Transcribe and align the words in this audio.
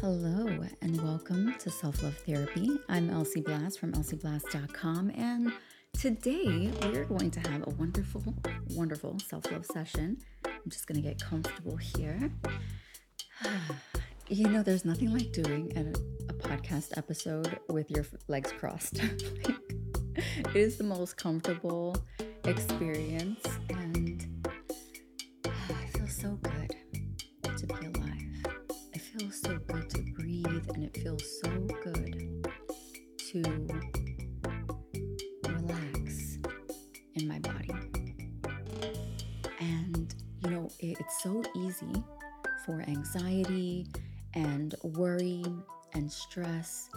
Hello, 0.00 0.46
and 0.82 1.00
welcome 1.02 1.54
to 1.58 1.70
Self 1.70 2.02
Love 2.02 2.16
Therapy. 2.18 2.78
I'm 2.88 3.10
Elsie 3.10 3.40
Blass 3.40 3.76
from 3.76 3.92
elsieblass.com, 3.92 5.10
and 5.14 5.52
today 5.98 6.70
we're 6.82 7.04
going 7.04 7.30
to 7.30 7.40
have 7.50 7.66
a 7.66 7.70
wonderful, 7.70 8.22
wonderful 8.70 9.18
self 9.18 9.50
love 9.50 9.64
session. 9.64 10.18
I'm 10.44 10.70
just 10.70 10.86
going 10.86 11.02
to 11.02 11.08
get 11.08 11.20
comfortable 11.20 11.76
here. 11.76 12.30
you 14.28 14.48
know, 14.48 14.62
there's 14.62 14.84
nothing 14.84 15.12
like 15.12 15.32
doing 15.32 15.72
a, 15.76 15.80
a 16.30 16.34
podcast 16.34 16.96
episode 16.98 17.58
with 17.68 17.90
your 17.90 18.04
legs 18.28 18.52
crossed. 18.52 18.98
it 20.16 20.54
is 20.54 20.76
the 20.76 20.84
most 20.84 21.16
comfortable 21.16 21.96
experience, 22.44 23.44
feels 31.06 31.40
so 31.40 31.50
good 31.84 32.48
to 33.16 33.40
relax 35.46 36.38
in 37.14 37.28
my 37.28 37.38
body. 37.38 37.70
And 39.60 40.12
you 40.42 40.50
know, 40.50 40.68
it, 40.80 40.98
it's 40.98 41.22
so 41.22 41.44
easy 41.54 42.02
for 42.64 42.80
anxiety 42.88 43.86
and 44.34 44.74
worry 44.82 45.44
and 45.94 46.10
stress 46.10 46.90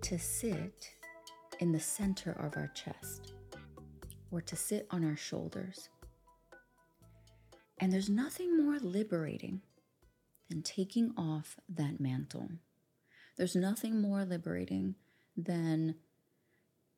to 0.00 0.18
sit 0.18 0.90
in 1.60 1.70
the 1.70 1.78
center 1.78 2.32
of 2.32 2.56
our 2.56 2.72
chest 2.74 3.34
or 4.32 4.40
to 4.40 4.56
sit 4.56 4.88
on 4.90 5.04
our 5.04 5.16
shoulders. 5.16 5.88
And 7.78 7.92
there's 7.92 8.10
nothing 8.10 8.56
more 8.56 8.80
liberating 8.80 9.60
than 10.50 10.62
taking 10.62 11.14
off 11.16 11.54
that 11.68 12.00
mantle. 12.00 12.48
There's 13.36 13.56
nothing 13.56 14.00
more 14.00 14.24
liberating 14.24 14.94
than 15.36 15.96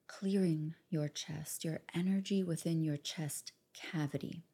clearing 0.07 0.75
your 0.91 1.09
chest, 1.09 1.65
your 1.65 1.81
energy 1.95 2.43
within 2.43 2.83
your 2.83 2.97
chest 2.97 3.53
cavity. 3.73 4.45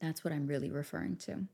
That's 0.00 0.22
what 0.22 0.32
I'm 0.32 0.46
really 0.46 0.70
referring 0.70 1.16
to. 1.18 1.46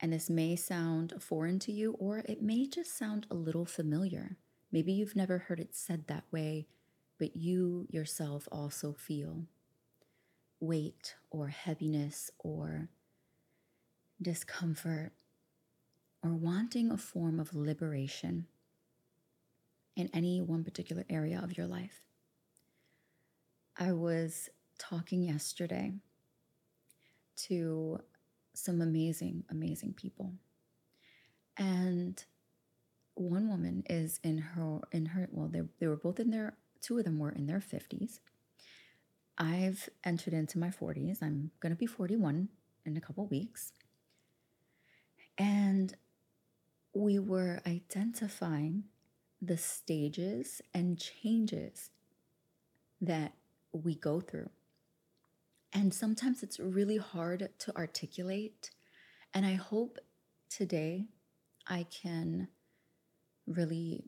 And 0.00 0.12
this 0.12 0.30
may 0.30 0.56
sound 0.56 1.14
foreign 1.20 1.58
to 1.60 1.72
you, 1.72 1.92
or 1.98 2.18
it 2.18 2.42
may 2.42 2.66
just 2.66 2.96
sound 2.96 3.26
a 3.30 3.34
little 3.34 3.66
familiar. 3.66 4.36
Maybe 4.72 4.92
you've 4.92 5.16
never 5.16 5.38
heard 5.38 5.60
it 5.60 5.74
said 5.74 6.06
that 6.06 6.24
way, 6.30 6.66
but 7.18 7.36
you 7.36 7.86
yourself 7.90 8.48
also 8.50 8.94
feel 8.94 9.44
weight 10.58 11.16
or 11.30 11.48
heaviness 11.48 12.30
or 12.38 12.88
discomfort 14.20 15.12
or 16.22 16.34
wanting 16.34 16.90
a 16.90 16.98
form 16.98 17.40
of 17.40 17.54
liberation 17.54 18.46
in 20.00 20.10
any 20.14 20.40
one 20.40 20.64
particular 20.64 21.04
area 21.08 21.40
of 21.42 21.56
your 21.56 21.66
life. 21.66 22.02
I 23.76 23.92
was 23.92 24.48
talking 24.78 25.22
yesterday 25.22 25.92
to 27.44 28.00
some 28.54 28.80
amazing, 28.80 29.44
amazing 29.50 29.94
people. 29.94 30.32
And 31.56 32.22
one 33.14 33.48
woman 33.48 33.82
is 33.88 34.18
in 34.22 34.38
her 34.38 34.80
in 34.92 35.04
her 35.04 35.28
well 35.30 35.48
they, 35.48 35.60
they 35.78 35.86
were 35.86 35.96
both 35.96 36.18
in 36.18 36.30
their 36.30 36.54
two 36.80 36.96
of 36.96 37.04
them 37.04 37.18
were 37.18 37.30
in 37.30 37.46
their 37.46 37.58
50s 37.60 38.20
i've 39.36 39.90
entered 40.04 40.32
into 40.32 40.58
my 40.58 40.68
40s 40.68 41.18
i'm 41.20 41.50
going 41.60 41.70
to 41.70 41.78
be 41.78 41.86
41 41.86 42.48
in 42.86 42.96
a 42.96 43.00
couple 43.00 43.26
weeks 43.26 43.72
and 45.36 45.94
we 46.94 47.18
were 47.18 47.60
identifying 47.66 48.84
the 49.42 49.56
stages 49.56 50.60
and 50.74 50.98
changes 50.98 51.90
that 53.00 53.32
we 53.72 53.94
go 53.94 54.20
through 54.20 54.50
and 55.72 55.94
sometimes 55.94 56.42
it's 56.42 56.60
really 56.60 56.98
hard 56.98 57.48
to 57.58 57.74
articulate 57.76 58.70
and 59.32 59.46
i 59.46 59.54
hope 59.54 59.98
today 60.48 61.06
i 61.66 61.84
can 61.84 62.48
really 63.46 64.04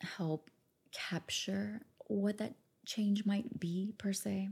help 0.00 0.50
capture 0.92 1.80
what 2.06 2.38
that 2.38 2.54
change 2.86 3.24
might 3.24 3.58
be, 3.58 3.94
per 3.98 4.12
se. 4.12 4.50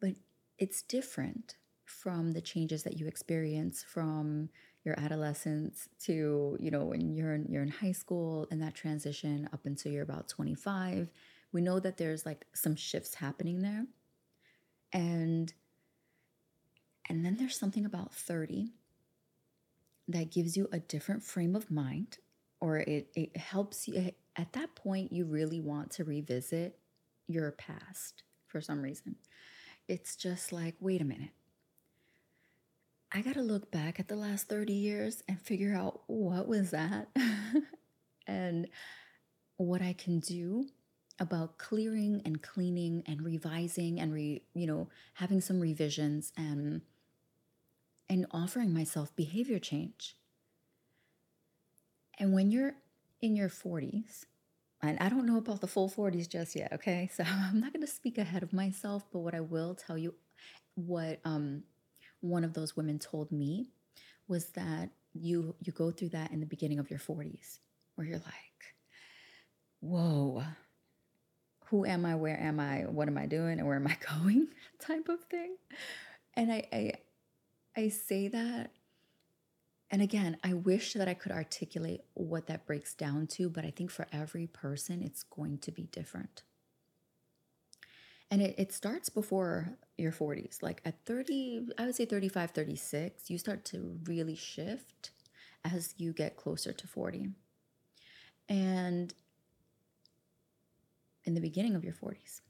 But 0.00 0.14
it's 0.58 0.82
different 0.82 1.56
from 1.84 2.32
the 2.32 2.40
changes 2.40 2.82
that 2.84 2.98
you 2.98 3.06
experience 3.06 3.84
from 3.86 4.48
your 4.84 4.98
adolescence 4.98 5.88
to 6.00 6.56
you 6.60 6.70
know 6.70 6.84
when 6.84 7.14
you're 7.14 7.34
in, 7.34 7.46
you're 7.48 7.62
in 7.62 7.68
high 7.68 7.92
school 7.92 8.46
and 8.50 8.60
that 8.62 8.74
transition 8.74 9.48
up 9.52 9.64
until 9.64 9.92
you're 9.92 10.02
about 10.02 10.28
25 10.28 11.08
we 11.52 11.60
know 11.60 11.78
that 11.78 11.98
there's 11.98 12.26
like 12.26 12.46
some 12.54 12.74
shifts 12.74 13.14
happening 13.14 13.60
there. 13.60 13.86
And 14.92 15.52
and 17.08 17.24
then 17.24 17.36
there's 17.36 17.58
something 17.58 17.84
about 17.84 18.14
30 18.14 18.72
that 20.08 20.30
gives 20.30 20.56
you 20.56 20.68
a 20.72 20.78
different 20.78 21.22
frame 21.22 21.54
of 21.54 21.70
mind 21.70 22.18
or 22.60 22.78
it, 22.78 23.08
it 23.14 23.36
helps 23.36 23.88
you 23.88 24.12
at 24.36 24.52
that 24.52 24.74
point 24.74 25.12
you 25.12 25.24
really 25.24 25.60
want 25.60 25.90
to 25.90 26.04
revisit 26.04 26.78
your 27.26 27.50
past 27.52 28.22
for 28.46 28.60
some 28.60 28.80
reason. 28.82 29.16
It's 29.88 30.16
just 30.16 30.52
like 30.52 30.74
wait 30.80 31.00
a 31.00 31.04
minute 31.04 31.30
i 33.12 33.20
got 33.20 33.34
to 33.34 33.42
look 33.42 33.70
back 33.70 34.00
at 34.00 34.08
the 34.08 34.16
last 34.16 34.48
30 34.48 34.72
years 34.72 35.22
and 35.28 35.40
figure 35.40 35.74
out 35.74 36.02
what 36.06 36.48
was 36.48 36.70
that 36.70 37.08
and 38.26 38.68
what 39.56 39.82
i 39.82 39.92
can 39.92 40.20
do 40.20 40.64
about 41.18 41.58
clearing 41.58 42.22
and 42.24 42.42
cleaning 42.42 43.02
and 43.06 43.22
revising 43.22 44.00
and 44.00 44.12
re, 44.12 44.42
you 44.54 44.66
know 44.66 44.88
having 45.14 45.40
some 45.40 45.60
revisions 45.60 46.32
and 46.36 46.82
and 48.12 48.26
offering 48.30 48.74
myself 48.74 49.14
behavior 49.16 49.58
change. 49.58 50.16
And 52.18 52.34
when 52.34 52.50
you're 52.50 52.74
in 53.22 53.34
your 53.34 53.48
40s, 53.48 54.26
and 54.82 54.98
I 54.98 55.08
don't 55.08 55.24
know 55.24 55.38
about 55.38 55.62
the 55.62 55.66
full 55.66 55.88
40s 55.88 56.28
just 56.28 56.54
yet, 56.54 56.74
okay? 56.74 57.08
So 57.14 57.24
I'm 57.26 57.58
not 57.58 57.72
going 57.72 57.86
to 57.86 57.90
speak 57.90 58.18
ahead 58.18 58.42
of 58.42 58.52
myself, 58.52 59.04
but 59.10 59.20
what 59.20 59.34
I 59.34 59.40
will 59.40 59.74
tell 59.74 59.96
you, 59.96 60.14
what 60.74 61.20
um, 61.24 61.62
one 62.22 62.44
of 62.44 62.54
those 62.54 62.76
women 62.76 62.98
told 62.98 63.30
me 63.30 63.68
was 64.28 64.46
that 64.50 64.88
you 65.12 65.54
you 65.60 65.72
go 65.72 65.90
through 65.90 66.10
that 66.10 66.30
in 66.30 66.40
the 66.40 66.46
beginning 66.46 66.78
of 66.78 66.88
your 66.88 66.98
40s, 66.98 67.58
where 67.96 68.06
you're 68.06 68.16
like, 68.18 68.74
"Whoa, 69.80 70.42
who 71.66 71.84
am 71.84 72.06
I? 72.06 72.14
Where 72.14 72.40
am 72.40 72.58
I? 72.58 72.86
What 72.86 73.08
am 73.08 73.18
I 73.18 73.26
doing? 73.26 73.58
And 73.58 73.66
where 73.66 73.76
am 73.76 73.86
I 73.86 73.98
going?" 74.20 74.48
type 74.80 75.08
of 75.08 75.20
thing. 75.24 75.56
And 76.34 76.50
I, 76.50 76.64
I 76.72 76.92
I 77.76 77.88
say 77.88 78.28
that. 78.28 78.70
And 79.90 80.00
again, 80.00 80.38
I 80.42 80.54
wish 80.54 80.94
that 80.94 81.06
I 81.06 81.12
could 81.12 81.32
articulate 81.32 82.00
what 82.14 82.46
that 82.46 82.66
breaks 82.66 82.94
down 82.94 83.26
to, 83.28 83.50
but 83.50 83.66
I 83.66 83.70
think 83.70 83.90
for 83.90 84.06
every 84.10 84.46
person, 84.46 85.02
it's 85.02 85.22
going 85.22 85.58
to 85.58 85.70
be 85.70 85.82
different. 85.82 86.44
And 88.30 88.40
it, 88.40 88.54
it 88.56 88.72
starts 88.72 89.10
before 89.10 89.76
your 89.96 90.12
40s. 90.12 90.62
Like 90.62 90.80
at 90.84 91.04
30, 91.06 91.68
I 91.78 91.86
would 91.86 91.94
say 91.94 92.04
35, 92.04 92.50
36, 92.50 93.30
you 93.30 93.38
start 93.38 93.64
to 93.66 93.98
really 94.04 94.34
shift 94.34 95.10
as 95.64 95.94
you 95.96 96.12
get 96.12 96.36
closer 96.36 96.72
to 96.72 96.86
40. 96.86 97.28
And 98.48 99.14
in 101.24 101.34
the 101.34 101.40
beginning 101.40 101.74
of 101.74 101.84
your 101.84 101.94
40s. 101.94 102.40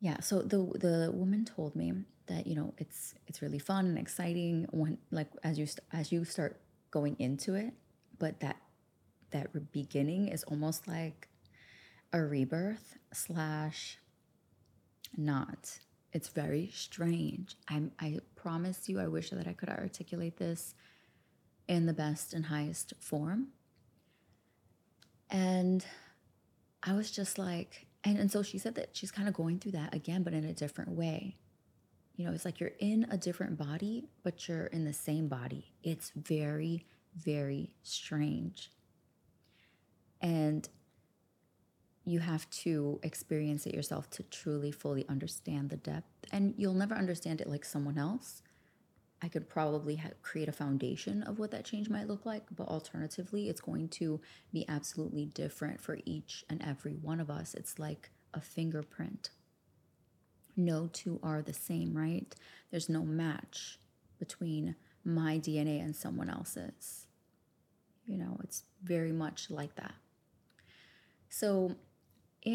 Yeah, 0.00 0.20
so 0.20 0.42
the 0.42 0.58
the 0.78 1.10
woman 1.12 1.44
told 1.44 1.74
me 1.74 1.92
that 2.26 2.46
you 2.46 2.54
know 2.54 2.74
it's 2.78 3.14
it's 3.26 3.42
really 3.42 3.58
fun 3.58 3.86
and 3.86 3.98
exciting 3.98 4.66
when 4.70 4.98
like 5.10 5.28
as 5.42 5.58
you 5.58 5.66
as 5.92 6.12
you 6.12 6.24
start 6.24 6.60
going 6.90 7.16
into 7.18 7.54
it 7.54 7.74
but 8.18 8.40
that 8.40 8.56
that 9.30 9.72
beginning 9.72 10.28
is 10.28 10.44
almost 10.44 10.86
like 10.86 11.28
a 12.12 12.22
rebirth 12.22 12.96
slash 13.12 13.98
not 15.16 15.78
it's 16.12 16.28
very 16.28 16.70
strange 16.72 17.56
i'm 17.68 17.90
i 18.00 18.18
promise 18.36 18.88
you 18.88 19.00
i 19.00 19.06
wish 19.06 19.30
that 19.30 19.46
i 19.46 19.52
could 19.52 19.68
articulate 19.68 20.36
this 20.36 20.74
in 21.66 21.86
the 21.86 21.92
best 21.92 22.32
and 22.32 22.46
highest 22.46 22.92
form 23.00 23.48
and 25.30 25.84
i 26.82 26.94
was 26.94 27.10
just 27.10 27.38
like 27.38 27.86
and, 28.04 28.18
and 28.18 28.30
so 28.30 28.42
she 28.42 28.58
said 28.58 28.74
that 28.74 28.90
she's 28.92 29.10
kind 29.10 29.28
of 29.28 29.34
going 29.34 29.58
through 29.58 29.72
that 29.72 29.94
again 29.94 30.22
but 30.22 30.32
in 30.32 30.44
a 30.44 30.52
different 30.52 30.90
way 30.90 31.36
you 32.18 32.24
know, 32.24 32.32
it's 32.32 32.44
like 32.44 32.58
you're 32.58 32.72
in 32.80 33.06
a 33.12 33.16
different 33.16 33.56
body, 33.56 34.08
but 34.24 34.48
you're 34.48 34.66
in 34.66 34.84
the 34.84 34.92
same 34.92 35.28
body. 35.28 35.72
It's 35.84 36.10
very, 36.16 36.84
very 37.14 37.76
strange. 37.84 38.72
And 40.20 40.68
you 42.10 42.20
have 42.20 42.48
to 42.50 42.98
experience 43.02 43.66
it 43.66 43.74
yourself 43.74 44.08
to 44.10 44.22
truly, 44.24 44.70
fully 44.70 45.06
understand 45.08 45.70
the 45.70 45.76
depth. 45.76 46.08
And 46.32 46.54
you'll 46.56 46.74
never 46.74 46.94
understand 46.94 47.40
it 47.40 47.48
like 47.48 47.64
someone 47.64 47.98
else, 47.98 48.42
I 49.20 49.28
could 49.28 49.48
probably 49.48 49.96
ha- 49.96 50.10
create 50.22 50.48
a 50.48 50.52
foundation 50.52 51.22
of 51.22 51.38
what 51.38 51.50
that 51.50 51.64
change 51.64 51.88
might 51.90 52.06
look 52.06 52.24
like. 52.24 52.44
But 52.54 52.68
alternatively, 52.68 53.48
it's 53.48 53.60
going 53.60 53.88
to 53.90 54.20
be 54.52 54.64
absolutely 54.68 55.26
different 55.26 55.80
for 55.80 55.98
each 56.04 56.44
and 56.48 56.62
every 56.62 56.92
one 56.92 57.20
of 57.20 57.30
us. 57.30 57.54
It's 57.54 57.78
like 57.78 58.10
a 58.32 58.40
fingerprint. 58.40 59.30
No 60.56 60.88
two 60.92 61.18
are 61.22 61.42
the 61.42 61.52
same, 61.52 61.96
right? 61.96 62.34
There's 62.70 62.88
no 62.88 63.02
match 63.02 63.78
between 64.18 64.76
my 65.04 65.38
DNA 65.38 65.82
and 65.82 65.94
someone 65.94 66.30
else's. 66.30 67.06
You 68.06 68.18
know, 68.18 68.38
it's 68.42 68.64
very 68.82 69.12
much 69.12 69.50
like 69.50 69.74
that. 69.76 69.94
So, 71.28 71.76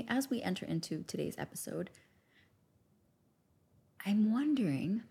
as 0.07 0.29
we 0.29 0.41
enter 0.41 0.65
into 0.65 1.03
today's 1.03 1.35
episode, 1.37 1.89
I'm 4.05 4.31
wondering 4.31 5.03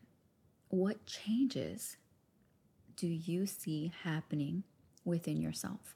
what 0.69 1.07
changes 1.07 1.97
do 2.97 3.07
you 3.07 3.47
see 3.47 3.93
happening 4.03 4.65
within 5.05 5.41
yourself? 5.41 5.95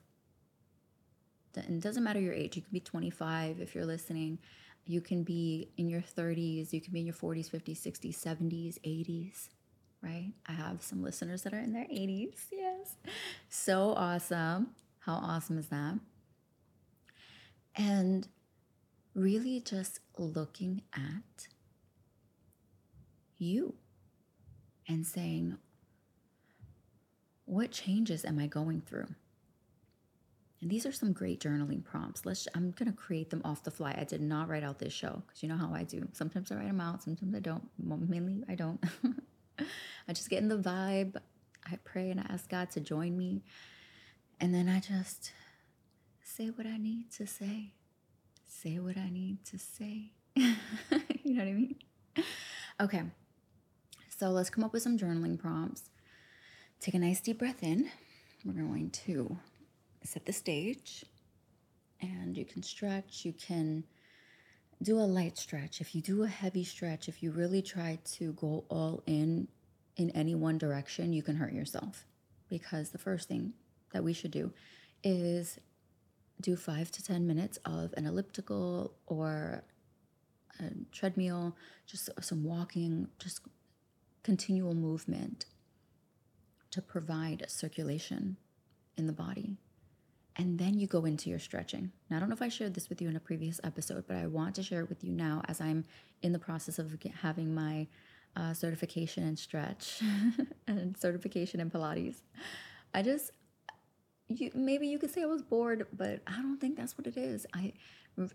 And 1.57 1.77
it 1.77 1.83
doesn't 1.83 2.05
matter 2.05 2.21
your 2.21 2.35
age. 2.35 2.57
You 2.57 2.63
can 2.63 2.73
be 2.73 2.81
25 2.81 3.61
if 3.61 3.75
you're 3.75 3.87
listening. 3.87 4.39
You 4.85 5.01
can 5.01 5.23
be 5.23 5.71
in 5.79 5.89
your 5.89 6.03
30s. 6.03 6.73
You 6.73 6.81
can 6.81 6.93
be 6.93 7.01
in 7.01 7.07
your 7.07 7.15
40s, 7.15 7.51
50s, 7.51 7.81
60s, 7.81 8.15
70s, 8.15 8.79
80s, 8.81 9.49
right? 10.03 10.33
I 10.47 10.53
have 10.53 10.83
some 10.83 11.03
listeners 11.03 11.43
that 11.43 11.55
are 11.55 11.59
in 11.59 11.73
their 11.73 11.87
80s. 11.87 12.47
Yes. 12.53 12.97
So 13.49 13.95
awesome. 13.97 14.69
How 15.01 15.15
awesome 15.15 15.59
is 15.59 15.69
that? 15.69 15.99
And 17.75 18.29
really 19.17 19.61
just 19.61 20.01
looking 20.19 20.83
at 20.95 21.49
you 23.39 23.75
and 24.87 25.07
saying, 25.07 25.57
what 27.47 27.71
changes 27.71 28.25
am 28.25 28.39
I 28.39 28.47
going 28.47 28.83
through? 28.83 29.09
And 30.61 30.71
these 30.71 30.85
are 30.85 30.93
some 30.93 31.13
great 31.13 31.41
journaling 31.41 31.83
prompts. 31.83 32.27
Let's 32.27 32.47
I'm 32.55 32.73
going 32.73 32.91
to 32.91 32.97
create 32.97 33.31
them 33.31 33.43
off 33.45 33.63
the 33.63 33.71
fly. 33.71 33.95
I 33.99 34.05
did 34.05 34.21
not 34.21 34.49
write 34.49 34.65
out 34.65 34.79
this 34.79 34.93
show 34.93 35.23
cuz 35.29 35.43
you 35.43 35.49
know 35.49 35.57
how 35.57 35.73
I 35.73 35.85
do. 35.85 36.09
Sometimes 36.13 36.51
I 36.51 36.57
write 36.57 36.67
them 36.67 36.81
out, 36.81 37.03
sometimes 37.03 37.35
I 37.35 37.41
don't. 37.41 37.69
Mainly 37.79 38.43
I 38.49 38.55
don't. 38.55 38.83
I 40.09 40.13
just 40.13 40.31
get 40.31 40.43
in 40.43 40.49
the 40.49 40.59
vibe. 40.59 41.17
I 41.65 41.77
pray 41.85 42.11
and 42.11 42.21
I 42.21 42.27
ask 42.29 42.49
God 42.49 42.71
to 42.73 42.81
join 42.81 43.17
me. 43.17 43.43
And 44.41 44.55
then 44.55 44.69
I 44.69 44.81
just 44.81 45.33
say 46.23 46.49
what 46.49 46.67
I 46.67 46.79
need 46.79 47.11
to 47.13 47.27
say. 47.27 47.76
Say 48.63 48.79
what 48.79 48.97
I 48.97 49.11
need 49.11 49.45
to 49.47 49.59
say. 49.59 50.13
you 50.35 50.55
know 51.35 51.43
what 51.45 51.49
I 51.49 51.53
mean? 51.53 51.77
Okay. 52.81 53.03
So 54.09 54.31
let's 54.31 54.49
come 54.49 54.65
up 54.65 54.73
with 54.73 54.83
some 54.83 54.97
journaling 54.97 55.39
prompts. 55.39 55.91
Take 56.81 56.95
a 56.95 56.99
nice 56.99 57.21
deep 57.21 57.39
breath 57.39 57.63
in. 57.63 57.91
We're 58.47 58.55
going 58.55 58.91
to 59.05 59.37
set 60.05 60.25
the 60.25 60.33
stage 60.33 61.05
and 62.01 62.35
you 62.35 62.47
can 62.47 62.63
stretch. 62.63 63.27
You 63.27 63.35
can 63.35 63.85
do 64.83 64.99
a 64.99 65.01
light 65.01 65.37
stretch. 65.37 65.83
If 65.83 65.95
you 65.95 66.01
do 66.01 66.23
a 66.23 66.29
heavy 66.29 66.65
stretch, 66.65 67.09
if 67.09 67.23
you 67.23 67.33
really 67.33 67.61
try 67.61 67.99
to 68.15 68.33
go 68.33 68.65
all 68.71 69.03
in 69.07 69.49
in 69.97 70.11
any 70.11 70.35
one 70.35 70.57
direction, 70.57 71.13
you 71.13 71.23
can 71.23 71.37
hurt 71.37 71.53
yourself. 71.53 72.07
Because 72.49 72.89
the 72.89 72.99
first 72.99 73.29
thing 73.29 73.53
that 73.93 74.03
we 74.03 74.15
should 74.15 74.31
do 74.31 74.51
is 75.05 75.59
do 76.41 76.57
five 76.57 76.91
to 76.93 77.03
10 77.03 77.27
minutes 77.27 77.59
of 77.65 77.95
an 77.97 78.07
elliptical 78.07 78.95
or 79.07 79.65
a 80.61 80.65
treadmill, 80.93 81.57
just 81.87 82.11
some 82.21 82.45
walking, 82.45 83.09
just 83.19 83.41
continual 84.23 84.75
movement 84.75 85.47
to 86.71 86.83
provide 86.83 87.45
circulation 87.49 88.37
in 88.97 89.07
the 89.07 89.13
body. 89.13 89.57
And 90.39 90.59
then 90.59 90.79
you 90.79 90.87
go 90.87 91.07
into 91.07 91.31
your 91.31 91.39
stretching. 91.39 91.93
Now, 92.11 92.17
I 92.17 92.21
don't 92.21 92.29
know 92.29 92.35
if 92.35 92.43
I 92.43 92.49
shared 92.49 92.75
this 92.75 92.91
with 92.91 93.01
you 93.01 93.09
in 93.09 93.17
a 93.17 93.21
previous 93.21 93.59
episode, 93.65 94.05
but 94.07 94.17
I 94.17 94.27
want 94.27 94.55
to 94.57 94.63
share 94.63 94.81
it 94.81 94.89
with 94.89 95.03
you 95.03 95.13
now 95.13 95.43
as 95.49 95.61
I'm 95.61 95.85
in 96.21 96.33
the 96.33 96.39
process 96.39 96.79
of 96.79 96.95
having 97.23 97.55
my 97.55 97.87
uh, 98.37 98.53
certification 98.53 99.25
in 99.25 99.37
stretch 99.37 100.03
and 100.67 100.97
certification 100.99 101.61
in 101.61 101.71
Pilates. 101.71 102.17
I 102.93 103.03
just, 103.03 103.31
you, 104.29 104.51
maybe 104.55 104.89
you 104.89 104.99
could 104.99 105.13
say 105.13 105.23
I 105.23 105.27
was 105.27 105.43
bored, 105.43 105.87
but 105.93 106.21
I 106.27 106.37
don't 106.37 106.59
think 106.59 106.77
that's 106.77 106.99
what 106.99 107.07
it 107.07 107.17
is. 107.17 107.47
I, 107.55 107.73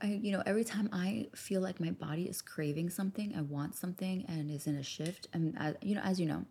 I, 0.02 0.08
you 0.08 0.32
know, 0.32 0.44
every 0.46 0.64
time 0.64 0.90
I 0.92 1.28
feel 1.36 1.62
like 1.62 1.80
my 1.80 1.92
body 1.92 2.24
is 2.24 2.42
craving 2.42 2.90
something, 2.90 3.34
I 3.36 3.42
want 3.42 3.76
something, 3.76 4.26
and 4.28 4.50
is 4.50 4.68
in 4.68 4.76
a 4.76 4.84
shift. 4.84 5.28
And 5.34 5.58
you 5.82 5.96
know, 5.96 6.02
as 6.02 6.20
you 6.20 6.28
know, 6.28 6.46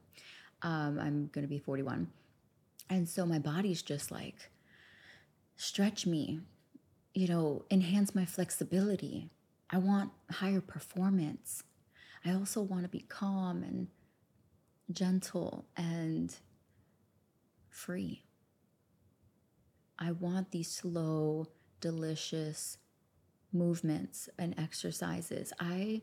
um, 0.62 0.98
I'm 0.98 1.30
gonna 1.32 1.46
be 1.46 1.58
41, 1.58 2.08
and 2.90 3.08
so 3.08 3.24
my 3.24 3.38
body's 3.38 3.82
just 3.82 4.10
like 4.10 4.50
stretch 5.56 6.06
me, 6.06 6.40
you 7.14 7.28
know, 7.28 7.64
enhance 7.70 8.14
my 8.14 8.24
flexibility. 8.24 9.30
I 9.70 9.78
want 9.78 10.10
higher 10.30 10.60
performance. 10.60 11.62
I 12.24 12.32
also 12.32 12.60
want 12.60 12.82
to 12.82 12.88
be 12.88 13.00
calm 13.00 13.62
and 13.62 13.88
gentle 14.90 15.64
and 15.76 16.34
free. 17.68 18.24
I 20.00 20.12
want 20.12 20.50
these 20.50 20.70
slow, 20.70 21.46
delicious 21.80 22.78
movements 23.52 24.28
and 24.38 24.58
exercises. 24.58 25.52
I 25.60 26.02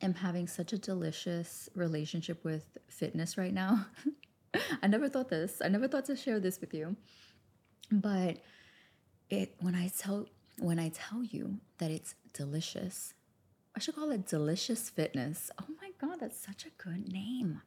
am 0.00 0.14
having 0.14 0.46
such 0.46 0.72
a 0.72 0.78
delicious 0.78 1.68
relationship 1.74 2.44
with 2.44 2.78
fitness 2.88 3.36
right 3.36 3.52
now. 3.52 3.86
I 4.82 4.86
never 4.86 5.08
thought 5.08 5.28
this. 5.28 5.60
I 5.64 5.68
never 5.68 5.88
thought 5.88 6.04
to 6.06 6.16
share 6.16 6.38
this 6.38 6.60
with 6.60 6.72
you. 6.72 6.96
But 7.90 8.38
it 9.28 9.54
when 9.60 9.74
I 9.74 9.88
tell 9.88 10.26
when 10.58 10.78
I 10.78 10.90
tell 10.90 11.22
you 11.22 11.58
that 11.78 11.90
it's 11.90 12.14
delicious, 12.32 13.14
I 13.74 13.80
should 13.80 13.96
call 13.96 14.10
it 14.10 14.26
delicious 14.26 14.88
fitness. 14.88 15.50
Oh 15.60 15.66
my 15.80 15.90
god, 16.00 16.20
that's 16.20 16.38
such 16.38 16.64
a 16.64 16.82
good 16.82 17.12
name. 17.12 17.62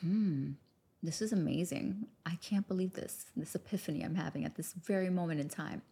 Hmm. 0.00 0.52
This 1.02 1.22
is 1.22 1.32
amazing. 1.32 2.06
I 2.26 2.36
can't 2.36 2.68
believe 2.68 2.92
this. 2.92 3.26
This 3.34 3.54
epiphany 3.54 4.02
I'm 4.02 4.14
having 4.14 4.44
at 4.44 4.56
this 4.56 4.74
very 4.74 5.08
moment 5.08 5.40
in 5.40 5.48
time. 5.48 5.82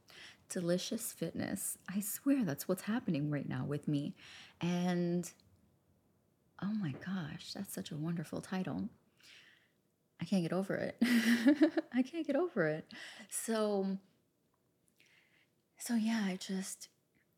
Delicious 0.51 1.13
fitness. 1.13 1.79
I 1.95 2.01
swear 2.01 2.45
that's 2.45 2.69
what's 2.69 2.83
happening 2.83 3.31
right 3.31 3.49
now 3.49 3.65
with 3.65 3.89
me. 3.89 4.15
And 4.61 5.31
oh 6.63 6.73
my 6.75 6.95
gosh, 7.05 7.53
that's 7.55 7.73
such 7.73 7.91
a 7.91 7.97
wonderful 7.97 8.41
title. 8.43 8.89
I 10.21 10.25
can't 10.25 10.43
get 10.43 10.53
over 10.53 10.75
it. 10.75 10.97
I 11.95 12.03
can't 12.03 12.27
get 12.27 12.37
over 12.37 12.67
it. 12.67 12.93
So, 13.31 13.99
so 15.79 15.95
yeah, 15.95 16.23
I 16.27 16.37
just, 16.37 16.89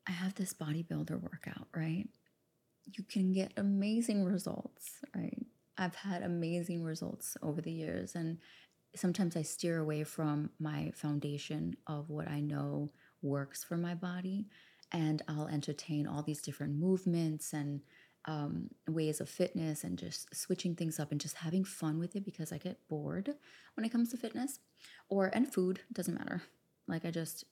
I 0.09 0.13
have 0.13 0.35
this 0.35 0.55
bodybuilder 0.55 1.21
workout, 1.21 1.69
right? 1.75 2.09
You 2.87 3.05
can 3.05 3.33
get 3.33 3.53
amazing 3.57 4.25
results, 4.25 5.01
right? 5.15 5.47
I've 5.81 5.95
had 5.95 6.23
amazing 6.23 6.85
results 6.85 7.39
over 7.43 7.63
the 7.63 7.73
years. 7.73 8.15
And 8.15 8.39
sometimes 8.95 9.35
I 9.35 9.43
steer 9.43 9.79
away 9.79 10.05
from 10.05 10.51
my 10.61 10.93
foundation 10.95 11.75
of 11.87 12.11
what 12.11 12.29
I 12.29 12.41
know 12.41 12.93
works 13.23 13.65
for 13.65 13.79
my 13.79 13.95
body. 13.95 14.47
And 14.93 15.23
I'll 15.27 15.49
entertain 15.49 16.07
all 16.07 16.23
these 16.23 16.43
different 16.43 16.75
movements 16.75 17.55
and 17.55 17.81
um, 18.27 18.69
ways 18.87 19.23
of 19.23 19.31
fitness 19.31 19.83
and 19.83 19.99
just 19.99 20.35
switching 20.37 20.75
things 20.75 21.01
up 21.01 21.11
and 21.13 21.21
just 21.21 21.37
having 21.37 21.65
fun 21.65 21.99
with 21.99 22.15
it 22.15 22.27
because 22.27 22.53
I 22.53 22.59
get 22.59 22.87
bored 22.89 23.35
when 23.75 23.87
it 23.87 23.91
comes 23.91 24.11
to 24.11 24.19
fitness 24.19 24.59
or 25.09 25.31
and 25.33 25.51
food 25.51 25.81
doesn't 25.95 26.19
matter. 26.19 26.43
Like 26.87 27.07
I 27.07 27.11
just, 27.11 27.45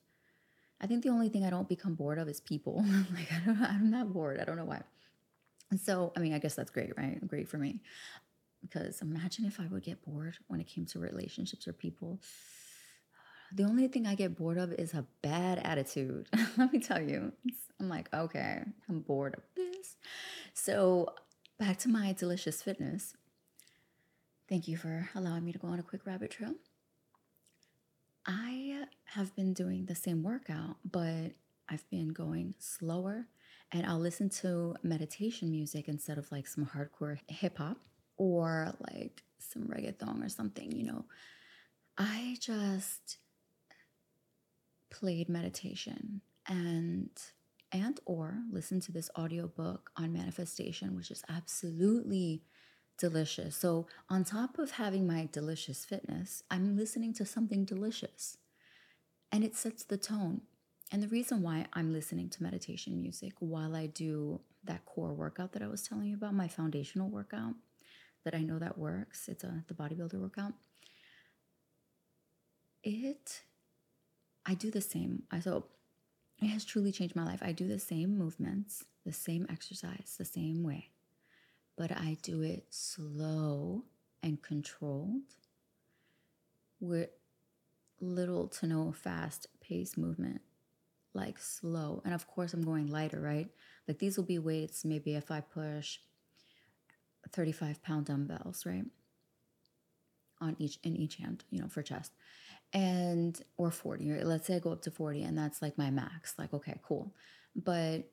I 0.83 0.87
think 0.87 1.03
the 1.03 1.09
only 1.09 1.31
thing 1.31 1.45
I 1.45 1.51
don't 1.51 1.69
become 1.69 1.95
bored 1.95 2.19
of 2.19 2.29
is 2.29 2.41
people. 2.41 2.85
like 3.15 3.33
I 3.33 3.41
don't, 3.47 3.63
I'm 3.63 3.91
not 3.91 4.13
bored. 4.13 4.39
I 4.39 4.45
don't 4.45 4.57
know 4.57 4.67
why. 4.67 4.83
And 5.71 5.81
so, 5.81 6.13
I 6.17 6.21
mean, 6.21 6.33
I 6.33 6.39
guess 6.39 6.55
that's 6.55 6.71
great, 6.71 6.97
right? 6.97 7.27
Great 7.27 7.49
for 7.49 7.59
me. 7.59 7.81
Because 8.63 9.01
imagine 9.03 9.45
if 9.45 9.61
I 9.61 9.67
would 9.67 9.83
get 9.83 10.05
bored 10.05 10.37
when 10.49 10.61
it 10.61 10.67
came 10.67 10.87
to 10.87 10.99
relationships 10.99 11.69
or 11.69 11.73
people. 11.73 12.21
The 13.53 13.65
only 13.65 13.89
thing 13.89 14.07
I 14.07 14.15
get 14.15 14.37
bored 14.37 14.59
of 14.59 14.73
is 14.73 14.95
a 14.95 15.07
bad 15.23 15.59
attitude. 15.59 16.27
Let 16.57 16.73
me 16.73 16.81
tell 16.81 17.01
you. 17.01 17.33
I'm 17.81 17.89
like, 17.89 18.13
okay, 18.13 18.63
I'm 18.89 19.01
bored 19.01 19.35
of 19.37 19.43
this. 19.55 19.97
So, 20.55 21.15
back 21.59 21.79
to 21.79 21.89
my 21.89 22.13
delicious 22.13 22.63
fitness. 22.63 23.15
Thank 24.49 24.67
you 24.67 24.77
for 24.77 25.09
allowing 25.15 25.45
me 25.45 25.53
to 25.53 25.59
go 25.59 25.69
on 25.69 25.79
a 25.79 25.83
quick 25.83 26.07
rabbit 26.07 26.31
trail. 26.31 26.55
I 28.27 28.85
have 29.05 29.35
been 29.37 29.55
doing 29.55 29.87
the 29.87 29.95
same 29.95 30.23
workout, 30.23 30.77
but 30.85 31.33
I've 31.69 31.89
been 31.91 32.09
going 32.09 32.55
slower 32.59 33.27
and 33.73 33.87
I'll 33.87 33.99
listen 33.99 34.31
to 34.31 34.75
meditation 34.83 35.51
music 35.51 35.89
instead 35.89 36.19
of 36.19 36.31
like 36.33 36.47
some 36.47 36.67
hardcore 36.67 37.19
hip 37.29 37.59
hop 37.59 37.79
or 38.17 38.75
like 38.93 39.23
some 39.39 39.65
reggaeton 39.65 40.25
or 40.25 40.29
something, 40.29 40.73
you 40.73 40.85
know. 40.85 41.05
I 41.97 42.37
just 42.41 43.19
played 44.91 45.29
meditation 45.29 46.23
and 46.49 47.11
and 47.71 48.01
or 48.07 48.39
listen 48.51 48.81
to 48.81 48.93
this 48.93 49.11
audiobook 49.19 49.91
on 49.99 50.11
manifestation 50.11 50.97
which 50.97 51.11
is 51.11 51.23
absolutely 51.29 52.43
delicious. 52.99 53.57
So, 53.57 53.87
on 54.11 54.25
top 54.25 54.59
of 54.59 54.73
having 54.73 55.07
my 55.07 55.29
delicious 55.31 55.85
fitness, 55.85 56.43
I'm 56.51 56.77
listening 56.77 57.15
to 57.15 57.25
something 57.25 57.65
delicious 57.65 58.37
and 59.33 59.45
it 59.45 59.55
sets 59.55 59.85
the 59.85 59.97
tone. 59.97 60.43
And 60.91 61.03
the 61.03 61.09
reason 61.09 61.43
why 61.43 61.67
I'm 61.75 61.93
listening 61.93 62.31
to 62.31 62.43
meditation 62.43 63.01
music 63.01 63.35
while 63.41 63.77
I 63.77 63.87
do 63.87 64.41
that 64.65 64.87
core 64.87 65.13
workout 65.13 65.53
that 65.53 65.63
I 65.63 65.69
was 65.69 65.83
telling 65.83 66.09
you 66.09 66.15
about, 66.17 66.35
my 66.35 66.49
foundational 66.49 67.11
workout 67.11 67.55
that 68.25 68.35
I 68.35 68.41
know 68.41 68.59
that 68.59 68.79
works, 68.79 69.29
it's 69.29 69.45
a 69.45 69.65
the 69.69 69.75
bodybuilder 69.75 70.15
workout. 70.15 70.55
It 72.83 73.43
I 74.47 74.55
do 74.55 74.71
the 74.71 74.81
same. 74.81 75.25
I 75.31 75.41
so 75.41 75.67
it 76.41 76.47
has 76.47 76.65
truly 76.65 76.93
changed 76.93 77.17
my 77.17 77.25
life. 77.25 77.41
I 77.43 77.53
do 77.53 77.69
the 77.69 77.79
same 77.79 78.17
movements, 78.17 78.85
the 79.05 79.13
same 79.13 79.47
exercise, 79.51 80.15
the 80.19 80.25
same 80.25 80.63
way, 80.63 80.91
but 81.77 81.93
I 81.93 82.17
do 82.23 82.43
it 82.43 82.67
slow 82.71 83.85
and 84.23 84.43
controlled 84.43 85.35
with 86.81 87.11
little 88.01 88.47
to 88.49 88.67
no 88.67 88.93
fast 88.93 89.49
pace 89.61 89.97
movement, 89.97 90.41
like 91.19 91.39
slow. 91.39 92.01
And 92.05 92.15
of 92.15 92.27
course, 92.27 92.55
I'm 92.55 92.63
going 92.63 92.87
lighter, 92.87 93.21
right? 93.21 93.49
Like 93.87 93.99
these 93.99 94.17
will 94.17 94.25
be 94.25 94.39
weights, 94.39 94.85
maybe 94.85 95.15
if 95.15 95.31
I 95.31 95.41
push 95.41 95.99
35 97.33 97.83
pound 97.83 98.07
dumbbells, 98.07 98.65
right? 98.65 98.85
On 100.41 100.57
each, 100.59 100.79
in 100.83 100.97
each 100.97 101.17
hand, 101.17 101.45
you 101.51 101.61
know, 101.61 101.69
for 101.69 101.83
chest 101.83 102.13
and 102.73 103.41
or 103.57 103.71
40 103.71 104.11
or 104.13 104.25
let's 104.25 104.47
say 104.47 104.57
i 104.57 104.59
go 104.59 104.73
up 104.73 104.83
to 104.83 104.91
40 104.91 105.23
and 105.23 105.39
that's 105.39 105.63
like 105.63 105.79
my 105.79 105.91
max 105.91 106.35
like 106.39 106.53
okay 106.53 106.79
cool 106.83 107.15
but 107.57 108.11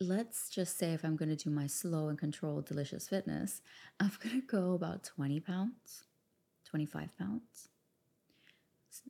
let's 0.00 0.48
just 0.48 0.78
say 0.78 0.94
if 0.94 1.04
i'm 1.04 1.16
to 1.28 1.36
do 1.36 1.50
my 1.50 1.66
slow 1.66 2.08
and 2.08 2.18
controlled 2.18 2.66
delicious 2.66 3.08
fitness 3.08 3.60
i'm 4.00 4.12
to 4.22 4.40
go 4.42 4.72
about 4.72 5.04
20 5.04 5.40
pounds 5.40 6.04
25 6.64 7.16
pounds 7.18 7.68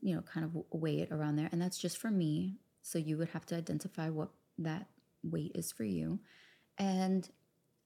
you 0.01 0.15
know 0.15 0.23
kind 0.23 0.45
of 0.45 0.57
weigh 0.71 1.01
it 1.01 1.11
around 1.11 1.37
there 1.37 1.49
and 1.53 1.61
that's 1.61 1.79
just 1.79 1.99
for 1.99 2.11
me 2.11 2.57
so 2.83 2.99
you 2.99 3.17
would 3.17 3.29
have 3.31 3.47
to 3.47 3.57
identify 3.57 4.09
what 4.09 4.31
that 4.59 4.87
weight 5.23 5.53
is 5.55 5.73
for 5.73 5.85
you 5.85 6.19
and 6.79 7.31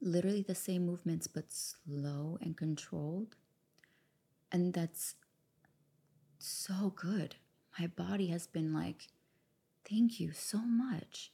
literally 0.01 0.43
the 0.43 0.55
same 0.55 0.85
movements 0.85 1.27
but 1.27 1.45
slow 1.51 2.39
and 2.43 2.57
controlled 2.57 3.37
and 4.53 4.73
that's 4.75 5.15
so 6.39 6.93
good. 6.95 7.37
My 7.79 7.87
body 7.87 8.29
has 8.29 8.47
been 8.47 8.73
like, 8.73 9.09
thank 9.89 10.21
you 10.21 10.33
so 10.33 10.59
much 10.59 11.33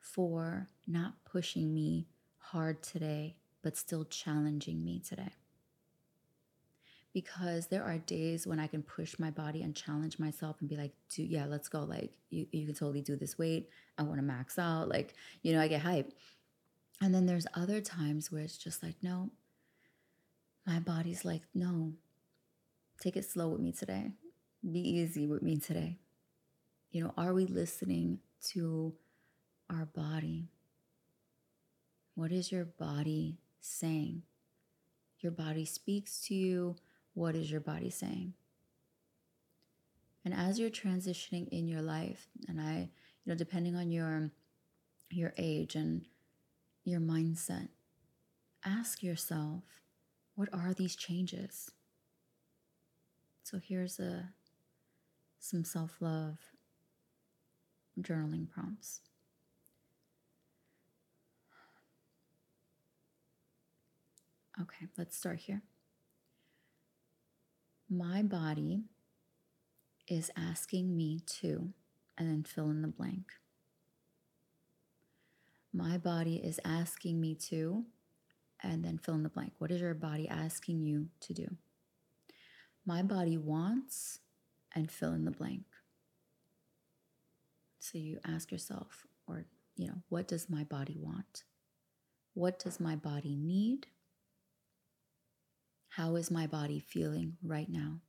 for 0.00 0.68
not 0.86 1.24
pushing 1.24 1.74
me 1.74 2.08
hard 2.38 2.82
today, 2.82 3.36
but 3.62 3.76
still 3.76 4.04
challenging 4.04 4.84
me 4.84 5.00
today. 5.00 5.32
Because 7.14 7.66
there 7.66 7.82
are 7.82 7.98
days 7.98 8.46
when 8.46 8.60
I 8.60 8.66
can 8.66 8.82
push 8.82 9.18
my 9.18 9.30
body 9.30 9.62
and 9.62 9.74
challenge 9.74 10.18
myself 10.18 10.56
and 10.60 10.68
be 10.68 10.76
like, 10.76 10.92
do 11.14 11.22
yeah, 11.22 11.46
let's 11.46 11.68
go. 11.68 11.80
Like, 11.80 12.12
you, 12.30 12.46
you 12.52 12.66
can 12.66 12.74
totally 12.74 13.00
do 13.00 13.16
this 13.16 13.38
weight. 13.38 13.70
I 13.96 14.02
want 14.02 14.18
to 14.18 14.22
max 14.22 14.58
out. 14.58 14.88
Like, 14.88 15.14
you 15.42 15.52
know, 15.52 15.60
I 15.60 15.68
get 15.68 15.82
hype. 15.82 16.12
And 17.00 17.14
then 17.14 17.26
there's 17.26 17.46
other 17.54 17.80
times 17.80 18.30
where 18.30 18.42
it's 18.42 18.58
just 18.58 18.82
like, 18.82 18.96
no, 19.02 19.30
my 20.66 20.80
body's 20.80 21.24
like, 21.24 21.42
no, 21.54 21.94
Take 23.00 23.16
it 23.16 23.24
slow 23.24 23.48
with 23.48 23.60
me 23.60 23.70
today. 23.70 24.12
Be 24.68 24.80
easy 24.80 25.26
with 25.28 25.40
me 25.40 25.58
today. 25.58 25.98
You 26.90 27.04
know, 27.04 27.14
are 27.16 27.32
we 27.32 27.46
listening 27.46 28.18
to 28.48 28.92
our 29.70 29.86
body? 29.86 30.48
What 32.16 32.32
is 32.32 32.50
your 32.50 32.64
body 32.64 33.38
saying? 33.60 34.22
Your 35.20 35.30
body 35.30 35.64
speaks 35.64 36.20
to 36.22 36.34
you. 36.34 36.74
What 37.18 37.34
is 37.34 37.50
your 37.50 37.60
body 37.60 37.90
saying? 37.90 38.34
And 40.24 40.32
as 40.32 40.60
you're 40.60 40.70
transitioning 40.70 41.48
in 41.48 41.66
your 41.66 41.82
life, 41.82 42.28
and 42.46 42.60
I, 42.60 42.90
you 43.24 43.32
know, 43.32 43.34
depending 43.34 43.74
on 43.74 43.90
your 43.90 44.30
your 45.10 45.34
age 45.36 45.74
and 45.74 46.06
your 46.84 47.00
mindset, 47.00 47.70
ask 48.64 49.02
yourself, 49.02 49.64
what 50.36 50.48
are 50.52 50.72
these 50.72 50.94
changes? 50.94 51.72
So 53.42 53.58
here's 53.58 53.98
a 53.98 54.28
some 55.40 55.64
self-love 55.64 56.38
journaling 58.00 58.48
prompts. 58.48 59.00
Okay, 64.60 64.86
let's 64.96 65.16
start 65.16 65.40
here. 65.40 65.62
My 67.90 68.22
body 68.22 68.84
is 70.06 70.30
asking 70.36 70.96
me 70.96 71.20
to, 71.40 71.72
and 72.16 72.28
then 72.28 72.42
fill 72.42 72.70
in 72.70 72.82
the 72.82 72.88
blank. 72.88 73.32
My 75.72 75.98
body 75.98 76.36
is 76.36 76.60
asking 76.64 77.20
me 77.20 77.34
to, 77.50 77.84
and 78.62 78.84
then 78.84 78.98
fill 78.98 79.14
in 79.14 79.22
the 79.22 79.28
blank. 79.28 79.52
What 79.58 79.70
is 79.70 79.80
your 79.80 79.94
body 79.94 80.28
asking 80.28 80.82
you 80.82 81.08
to 81.20 81.32
do? 81.32 81.56
my 82.88 83.02
body 83.02 83.36
wants, 83.36 84.20
and 84.74 84.90
fill 84.90 85.12
in 85.12 85.26
the 85.26 85.30
blank. 85.30 85.64
So 87.80 87.98
you 87.98 88.18
ask 88.26 88.50
yourself, 88.50 89.06
or, 89.26 89.44
you 89.76 89.88
know, 89.88 90.02
what 90.08 90.26
does 90.26 90.48
my 90.48 90.64
body 90.64 90.96
want? 90.98 91.44
What 92.32 92.58
does 92.58 92.80
my 92.80 92.96
body 92.96 93.36
need? 93.36 93.88
How 95.98 96.14
is 96.14 96.30
my 96.30 96.46
body 96.46 96.78
feeling 96.78 97.38
right 97.42 97.68
now? 97.68 98.02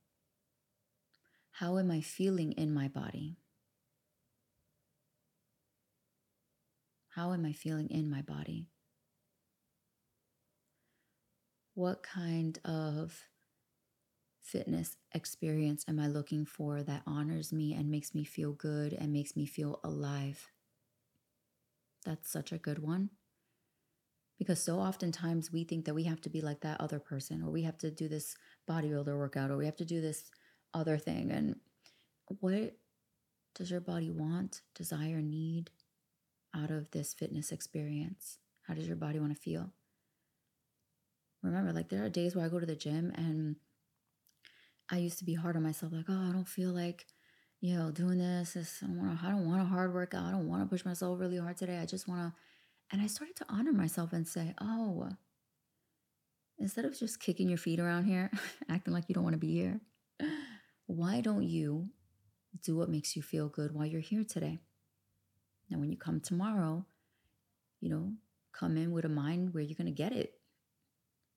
How 1.50 1.76
am 1.76 1.90
I 1.90 2.00
feeling 2.00 2.52
in 2.52 2.72
my 2.72 2.86
body? 2.86 3.36
How 7.08 7.32
am 7.32 7.44
I 7.44 7.52
feeling 7.52 7.88
in 7.90 8.08
my 8.08 8.22
body? 8.22 8.68
What 11.74 12.04
kind 12.04 12.60
of 12.64 13.24
fitness 14.40 14.96
experience 15.10 15.84
am 15.88 15.98
I 15.98 16.06
looking 16.06 16.46
for 16.46 16.84
that 16.84 17.02
honors 17.08 17.52
me 17.52 17.74
and 17.74 17.90
makes 17.90 18.14
me 18.14 18.22
feel 18.22 18.52
good 18.52 18.92
and 18.92 19.12
makes 19.12 19.34
me 19.34 19.46
feel 19.46 19.80
alive? 19.82 20.46
That's 22.04 22.30
such 22.30 22.52
a 22.52 22.58
good 22.58 22.78
one. 22.78 23.10
Because 24.40 24.64
so 24.64 24.78
oftentimes 24.78 25.52
we 25.52 25.64
think 25.64 25.84
that 25.84 25.94
we 25.94 26.04
have 26.04 26.22
to 26.22 26.30
be 26.30 26.40
like 26.40 26.62
that 26.62 26.80
other 26.80 26.98
person, 26.98 27.42
or 27.42 27.50
we 27.50 27.62
have 27.64 27.76
to 27.76 27.90
do 27.90 28.08
this 28.08 28.34
bodybuilder 28.66 29.14
workout, 29.14 29.50
or 29.50 29.58
we 29.58 29.66
have 29.66 29.76
to 29.76 29.84
do 29.84 30.00
this 30.00 30.30
other 30.72 30.96
thing. 30.96 31.30
And 31.30 31.56
what 32.40 32.74
does 33.54 33.70
your 33.70 33.82
body 33.82 34.10
want, 34.10 34.62
desire, 34.74 35.20
need 35.20 35.70
out 36.56 36.70
of 36.70 36.90
this 36.90 37.12
fitness 37.12 37.52
experience? 37.52 38.38
How 38.66 38.72
does 38.72 38.86
your 38.86 38.96
body 38.96 39.18
want 39.18 39.34
to 39.34 39.38
feel? 39.38 39.74
Remember, 41.42 41.74
like 41.74 41.90
there 41.90 42.02
are 42.02 42.08
days 42.08 42.34
where 42.34 42.46
I 42.46 42.48
go 42.48 42.60
to 42.60 42.66
the 42.66 42.74
gym 42.74 43.12
and 43.16 43.56
I 44.88 44.96
used 44.96 45.18
to 45.18 45.26
be 45.26 45.34
hard 45.34 45.56
on 45.56 45.62
myself, 45.62 45.92
like, 45.92 46.06
oh, 46.08 46.28
I 46.30 46.32
don't 46.32 46.48
feel 46.48 46.70
like, 46.70 47.04
you 47.60 47.76
know, 47.76 47.90
doing 47.90 48.16
this. 48.16 48.54
this 48.54 48.78
I 48.82 48.86
don't 48.86 48.96
want 48.96 49.20
to. 49.20 49.26
I 49.26 49.30
don't 49.32 49.46
want 49.46 49.60
a 49.60 49.66
hard 49.66 49.92
workout. 49.92 50.24
I 50.24 50.30
don't 50.30 50.48
want 50.48 50.62
to 50.62 50.66
push 50.66 50.86
myself 50.86 51.20
really 51.20 51.36
hard 51.36 51.58
today. 51.58 51.78
I 51.78 51.84
just 51.84 52.08
want 52.08 52.22
to. 52.22 52.32
And 52.92 53.00
I 53.00 53.06
started 53.06 53.36
to 53.36 53.46
honor 53.48 53.72
myself 53.72 54.12
and 54.12 54.26
say, 54.26 54.54
oh, 54.60 55.10
instead 56.58 56.84
of 56.84 56.98
just 56.98 57.20
kicking 57.20 57.48
your 57.48 57.58
feet 57.58 57.78
around 57.78 58.04
here, 58.04 58.30
acting 58.68 58.92
like 58.92 59.04
you 59.08 59.14
don't 59.14 59.24
want 59.24 59.34
to 59.34 59.38
be 59.38 59.52
here, 59.52 59.80
why 60.86 61.20
don't 61.20 61.44
you 61.44 61.88
do 62.64 62.76
what 62.76 62.90
makes 62.90 63.14
you 63.14 63.22
feel 63.22 63.48
good 63.48 63.72
while 63.72 63.86
you're 63.86 64.00
here 64.00 64.24
today? 64.24 64.58
Now, 65.70 65.78
when 65.78 65.90
you 65.90 65.96
come 65.96 66.20
tomorrow, 66.20 66.84
you 67.80 67.88
know, 67.88 68.12
come 68.52 68.76
in 68.76 68.90
with 68.90 69.04
a 69.04 69.08
mind 69.08 69.54
where 69.54 69.62
you're 69.62 69.76
going 69.76 69.86
to 69.86 69.92
get 69.92 70.12
it 70.12 70.34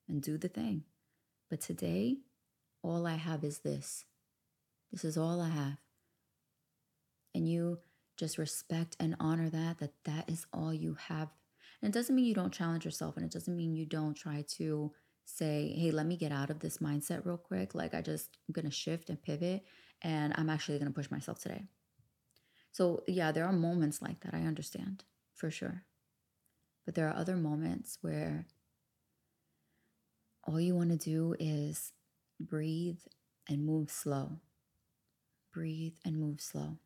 and 0.10 0.22
do 0.22 0.38
the 0.38 0.48
thing. 0.48 0.84
But 1.50 1.62
today, 1.62 2.18
all 2.82 3.06
I 3.06 3.16
have 3.16 3.44
is 3.44 3.60
this. 3.60 4.06
This 4.92 5.06
is 5.06 5.18
all 5.18 5.40
I 5.40 5.50
have. 5.50 5.78
And 7.36 7.48
you 7.48 7.80
just 8.18 8.38
respect 8.38 8.96
and 9.00 9.16
honor 9.20 9.50
that, 9.50 9.80
that 9.80 9.94
that 10.06 10.30
is 10.30 10.46
all 10.52 10.74
you 10.74 10.98
have. 11.10 11.30
And 11.84 11.94
it 11.94 12.00
doesn't 12.00 12.16
mean 12.16 12.24
you 12.24 12.34
don't 12.34 12.54
challenge 12.54 12.86
yourself, 12.86 13.18
and 13.18 13.26
it 13.26 13.32
doesn't 13.34 13.58
mean 13.58 13.76
you 13.76 13.86
don't 13.86 14.14
try 14.14 14.46
to 14.56 14.94
say, 15.26 15.76
hey, 15.78 15.92
let 15.92 16.06
me 16.06 16.16
get 16.16 16.32
out 16.32 16.50
of 16.50 16.62
this 16.62 16.78
mindset 16.78 17.26
real 17.26 17.36
quick. 17.36 17.76
Like, 17.76 17.94
I 17.94 18.02
just, 18.02 18.38
I'm 18.48 18.54
going 18.54 18.66
to 18.66 18.72
shift 18.72 19.10
and 19.10 19.22
pivot, 19.22 19.66
and 20.02 20.34
I'm 20.38 20.50
actually 20.50 20.80
going 20.80 20.90
to 20.90 20.96
push 20.96 21.12
myself 21.12 21.40
today. 21.40 21.66
So, 22.72 23.04
yeah, 23.06 23.34
there 23.34 23.46
are 23.46 23.52
moments 23.52 24.02
like 24.02 24.22
that. 24.22 24.34
I 24.34 24.44
understand 24.44 25.04
for 25.36 25.52
sure. 25.52 25.84
But 26.86 26.96
there 26.96 27.10
are 27.10 27.18
other 27.18 27.36
moments 27.36 27.98
where 28.00 28.48
all 30.46 30.62
you 30.62 30.76
want 30.76 30.92
to 30.92 30.98
do 30.98 31.36
is 31.38 31.92
breathe 32.40 33.00
and 33.50 33.66
move 33.66 33.92
slow. 33.92 34.40
Breathe 35.54 35.96
and 36.06 36.18
move 36.18 36.40
slow. 36.40 36.78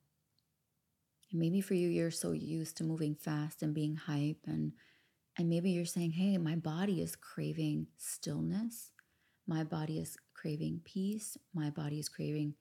And 1.32 1.40
maybe 1.40 1.62
for 1.62 1.74
you, 1.74 1.90
you're 1.90 2.12
so 2.12 2.32
used 2.32 2.78
to 2.78 2.84
moving 2.84 3.16
fast 3.16 3.62
and 3.64 3.74
being 3.74 3.96
hype 3.96 4.46
and 4.46 4.74
And 5.40 5.50
maybe 5.50 5.70
you're 5.70 5.86
saying, 5.86 6.14
hey, 6.14 6.38
my 6.38 6.56
body 6.56 7.02
is 7.02 7.16
craving 7.16 7.88
stillness. 7.98 8.92
My 9.48 9.64
body 9.64 10.00
is 10.00 10.18
craving 10.34 10.82
peace. 10.84 11.38
My 11.54 11.70
body 11.70 12.00
is 12.00 12.10
craving 12.10 12.56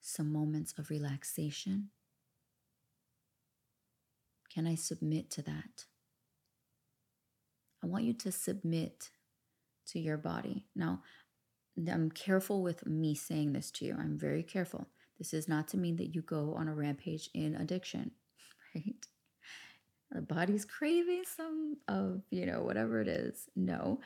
some 0.00 0.32
moments 0.32 0.74
of 0.78 0.90
relaxation. 0.90 1.90
Can 4.52 4.66
I 4.66 4.74
submit 4.74 5.30
to 5.30 5.42
that? 5.42 5.86
I 7.82 7.86
want 7.86 8.04
you 8.04 8.14
to 8.14 8.32
submit 8.32 9.10
to 9.88 10.00
your 10.00 10.16
body. 10.16 10.66
Now, 10.74 11.02
I'm 11.88 12.10
careful 12.10 12.62
with 12.62 12.86
me 12.86 13.14
saying 13.14 13.52
this 13.52 13.70
to 13.72 13.84
you. 13.84 13.94
I'm 13.98 14.18
very 14.18 14.42
careful. 14.42 14.88
This 15.18 15.32
is 15.32 15.48
not 15.48 15.68
to 15.68 15.78
mean 15.78 15.96
that 15.96 16.14
you 16.14 16.22
go 16.22 16.54
on 16.54 16.68
a 16.68 16.74
rampage 16.74 17.30
in 17.34 17.54
addiction, 17.54 18.10
right? 18.74 19.06
The 20.10 20.22
body's 20.22 20.64
craving 20.64 21.24
some 21.24 21.78
of, 21.88 22.22
you 22.30 22.46
know, 22.46 22.62
whatever 22.62 23.00
it 23.00 23.08
is. 23.08 23.48
No. 23.56 24.00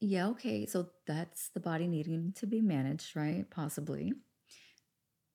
Yeah, 0.00 0.28
okay. 0.28 0.66
So 0.66 0.90
that's 1.06 1.48
the 1.48 1.60
body 1.60 1.86
needing 1.86 2.32
to 2.36 2.46
be 2.46 2.60
managed, 2.60 3.16
right? 3.16 3.48
Possibly. 3.50 4.12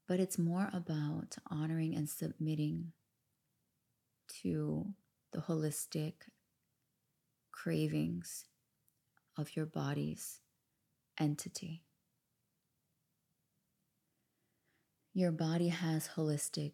But 0.07 0.19
it's 0.19 0.39
more 0.39 0.69
about 0.73 1.37
honoring 1.49 1.95
and 1.95 2.09
submitting 2.09 2.93
to 4.41 4.93
the 5.33 5.39
holistic 5.41 6.13
cravings 7.51 8.45
of 9.37 9.55
your 9.55 9.65
body's 9.65 10.39
entity. 11.19 11.83
Your 15.13 15.31
body 15.31 15.69
has 15.69 16.09
holistic 16.15 16.73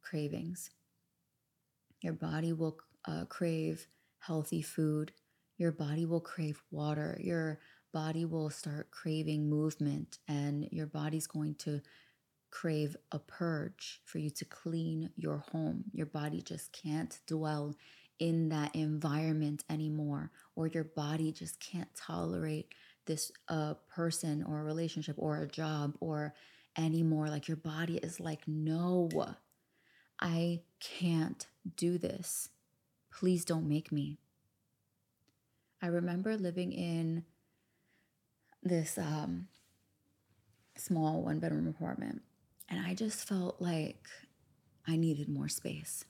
cravings. 0.00 0.70
Your 2.00 2.14
body 2.14 2.52
will 2.52 2.78
uh, 3.06 3.24
crave 3.26 3.86
healthy 4.20 4.62
food. 4.62 5.12
Your 5.58 5.72
body 5.72 6.06
will 6.06 6.20
crave 6.20 6.62
water. 6.70 7.18
Your 7.22 7.60
body 7.92 8.24
will 8.24 8.50
start 8.50 8.90
craving 8.90 9.48
movement, 9.48 10.18
and 10.26 10.66
your 10.72 10.86
body's 10.86 11.26
going 11.26 11.54
to 11.56 11.80
crave 12.50 12.96
a 13.12 13.18
purge 13.18 14.00
for 14.04 14.18
you 14.18 14.30
to 14.30 14.44
clean 14.44 15.10
your 15.16 15.44
home. 15.52 15.84
Your 15.92 16.06
body 16.06 16.40
just 16.40 16.72
can't 16.72 17.18
dwell 17.26 17.74
in 18.18 18.48
that 18.48 18.74
environment 18.74 19.64
anymore, 19.68 20.30
or 20.56 20.68
your 20.68 20.84
body 20.84 21.32
just 21.32 21.60
can't 21.60 21.94
tolerate 21.94 22.74
this 23.06 23.30
uh, 23.48 23.74
person 23.94 24.42
or 24.48 24.60
a 24.60 24.64
relationship 24.64 25.16
or 25.18 25.42
a 25.42 25.48
job 25.48 25.94
or 26.00 26.34
anymore. 26.76 27.28
Like 27.28 27.48
your 27.48 27.56
body 27.56 27.96
is 27.98 28.20
like, 28.20 28.46
no, 28.46 29.08
I 30.20 30.62
can't 30.80 31.46
do 31.76 31.98
this. 31.98 32.50
Please 33.12 33.44
don't 33.44 33.68
make 33.68 33.92
me. 33.92 34.18
I 35.82 35.86
remember 35.86 36.36
living 36.36 36.72
in 36.72 37.24
this 38.62 38.96
um, 38.96 39.48
small 40.76 41.22
one 41.22 41.38
bedroom 41.38 41.68
apartment 41.68 42.22
and 42.68 42.84
I 42.84 42.94
just 42.94 43.28
felt 43.28 43.60
like 43.60 44.08
I 44.86 44.96
needed 44.96 45.28
more 45.28 45.48
space. 45.48 46.04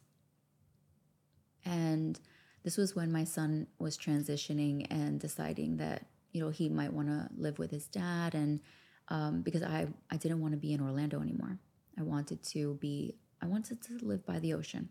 And 1.64 2.18
this 2.62 2.76
was 2.76 2.94
when 2.94 3.12
my 3.12 3.24
son 3.24 3.66
was 3.78 3.96
transitioning 3.96 4.86
and 4.90 5.18
deciding 5.20 5.78
that, 5.78 6.06
you 6.32 6.40
know, 6.40 6.50
he 6.50 6.68
might 6.68 6.92
want 6.92 7.08
to 7.08 7.28
live 7.36 7.58
with 7.58 7.70
his 7.70 7.86
dad. 7.86 8.34
And 8.34 8.60
um, 9.08 9.42
because 9.42 9.62
I, 9.62 9.86
I 10.10 10.16
didn't 10.16 10.40
want 10.40 10.52
to 10.52 10.58
be 10.58 10.72
in 10.72 10.80
Orlando 10.80 11.20
anymore. 11.20 11.58
I 11.98 12.02
wanted 12.02 12.42
to 12.44 12.74
be, 12.74 13.16
I 13.42 13.46
wanted 13.46 13.82
to 13.82 13.98
live 14.02 14.24
by 14.24 14.38
the 14.38 14.54
ocean. 14.54 14.88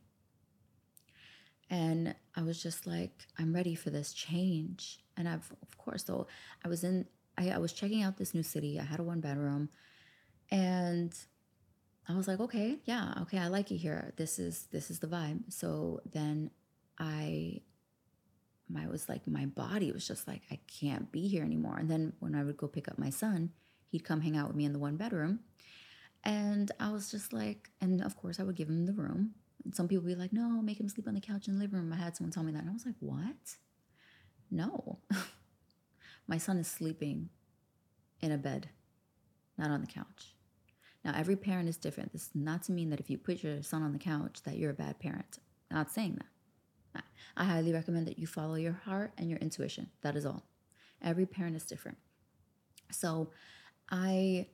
And 1.69 2.13
I 2.35 2.43
was 2.43 2.61
just 2.61 2.85
like, 2.85 3.25
I'm 3.39 3.53
ready 3.53 3.75
for 3.75 3.89
this 3.89 4.13
change. 4.13 4.99
And 5.17 5.27
I've, 5.27 5.51
of 5.61 5.77
course, 5.77 6.05
so 6.05 6.27
I 6.63 6.67
was 6.67 6.83
in, 6.83 7.05
I, 7.37 7.49
I 7.49 7.57
was 7.57 7.73
checking 7.73 8.03
out 8.03 8.17
this 8.17 8.33
new 8.33 8.43
city. 8.43 8.79
I 8.79 8.83
had 8.83 8.99
a 8.99 9.03
one 9.03 9.21
bedroom. 9.21 9.69
And 10.51 11.13
I 12.07 12.15
was 12.15 12.27
like, 12.27 12.39
okay, 12.39 12.77
yeah, 12.85 13.13
okay, 13.21 13.37
I 13.37 13.47
like 13.47 13.71
it 13.71 13.77
here. 13.77 14.13
This 14.17 14.37
is 14.37 14.67
this 14.71 14.91
is 14.91 14.99
the 14.99 15.07
vibe. 15.07 15.51
So 15.51 16.01
then 16.11 16.51
I 16.99 17.61
I 18.75 18.87
was 18.87 19.07
like 19.07 19.25
my 19.27 19.45
body 19.45 19.91
was 19.91 20.07
just 20.07 20.27
like 20.27 20.41
I 20.51 20.59
can't 20.67 21.11
be 21.11 21.27
here 21.27 21.43
anymore. 21.43 21.77
And 21.77 21.89
then 21.89 22.13
when 22.19 22.35
I 22.35 22.43
would 22.43 22.57
go 22.57 22.67
pick 22.67 22.87
up 22.87 22.97
my 22.99 23.09
son, 23.09 23.51
he'd 23.93 24.03
come 24.03 24.21
hang 24.21 24.35
out 24.35 24.47
with 24.47 24.55
me 24.55 24.65
in 24.65 24.73
the 24.73 24.79
one 24.79 24.97
bedroom. 24.97 25.39
And 26.23 26.71
I 26.79 26.91
was 26.91 27.11
just 27.11 27.31
like, 27.31 27.69
and 27.79 28.01
of 28.01 28.17
course 28.17 28.39
I 28.39 28.43
would 28.43 28.55
give 28.55 28.67
him 28.67 28.87
the 28.87 28.93
room. 28.93 29.35
And 29.63 29.75
some 29.75 29.87
people 29.87 30.03
be 30.05 30.15
like, 30.15 30.33
no, 30.33 30.61
make 30.63 30.79
him 30.79 30.89
sleep 30.89 31.07
on 31.07 31.13
the 31.13 31.21
couch 31.21 31.47
in 31.47 31.53
the 31.53 31.59
living 31.59 31.77
room. 31.77 31.93
I 31.93 31.97
had 31.97 32.15
someone 32.15 32.31
tell 32.31 32.43
me 32.43 32.51
that. 32.53 32.63
And 32.63 32.69
I 32.71 32.73
was 32.73 32.87
like, 32.87 32.95
what? 32.99 33.55
No. 34.49 34.97
my 36.27 36.39
son 36.39 36.57
is 36.57 36.67
sleeping 36.67 37.29
in 38.19 38.31
a 38.31 38.37
bed, 38.37 38.69
not 39.59 39.69
on 39.69 39.81
the 39.81 39.87
couch. 39.87 40.33
Now, 41.05 41.13
every 41.15 41.35
parent 41.35 41.69
is 41.69 41.77
different. 41.77 42.13
This 42.13 42.23
is 42.23 42.29
not 42.33 42.63
to 42.63 42.71
mean 42.71 42.89
that 42.89 42.99
if 42.99 43.11
you 43.11 43.17
put 43.19 43.43
your 43.43 43.61
son 43.61 43.83
on 43.83 43.93
the 43.93 43.99
couch 43.99 44.41
that 44.43 44.57
you're 44.57 44.71
a 44.71 44.73
bad 44.73 44.99
parent. 44.99 45.37
I'm 45.69 45.77
not 45.77 45.91
saying 45.91 46.15
that. 46.15 47.03
I 47.35 47.45
highly 47.45 47.73
recommend 47.73 48.07
that 48.07 48.19
you 48.19 48.27
follow 48.27 48.55
your 48.55 48.73
heart 48.85 49.11
and 49.17 49.29
your 49.29 49.39
intuition. 49.39 49.89
That 50.01 50.15
is 50.15 50.25
all. 50.25 50.43
Every 51.01 51.25
parent 51.25 51.55
is 51.55 51.63
different. 51.63 51.97
So, 52.91 53.29
I 53.89 54.47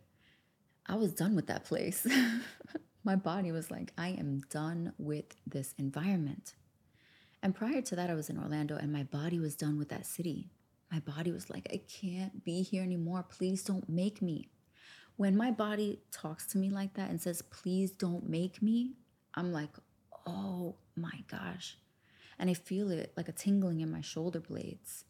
I 0.88 0.96
was 0.96 1.13
done 1.13 1.36
with 1.36 1.48
that 1.48 1.65
place. 1.65 2.06
My 3.04 3.15
body 3.15 3.52
was 3.52 3.72
like, 3.72 3.94
I 3.98 4.10
am 4.10 4.42
done 4.50 4.94
with 4.98 5.36
this 5.48 5.74
environment. 5.78 6.56
And 7.42 7.56
prior 7.56 7.82
to 7.82 7.96
that, 7.96 8.10
I 8.10 8.15
was 8.15 8.30
in 8.30 8.38
Orlando 8.38 8.76
and 8.76 8.92
my 8.92 9.04
body 9.04 9.39
was 9.39 9.56
done 9.56 9.78
with 9.78 9.89
that 9.89 10.06
city. 10.06 10.50
My 10.92 11.00
body 11.00 11.32
was 11.32 11.50
like, 11.50 11.68
I 11.72 11.82
can't 11.88 12.44
be 12.44 12.62
here 12.62 12.84
anymore. 12.84 13.24
Please 13.24 13.63
don't 13.63 13.88
make 13.88 14.22
me. 14.22 14.50
When 15.15 15.38
my 15.38 15.52
body 15.52 16.00
talks 16.12 16.46
to 16.48 16.58
me 16.58 16.70
like 16.70 16.96
that 16.96 17.10
and 17.10 17.22
says, 17.22 17.42
please 17.42 17.92
don't 17.92 18.28
make 18.28 18.62
me, 18.62 18.94
I'm 19.36 19.54
like, 19.54 19.72
oh 20.26 20.76
my 20.96 21.24
gosh. 21.30 21.78
And 22.38 22.50
I 22.50 22.54
feel 22.54 22.92
it 22.92 23.13
like 23.15 23.30
a 23.30 23.34
tingling 23.34 23.82
in 23.82 23.92
my 23.92 24.02
shoulder 24.02 24.39
blades. 24.39 25.06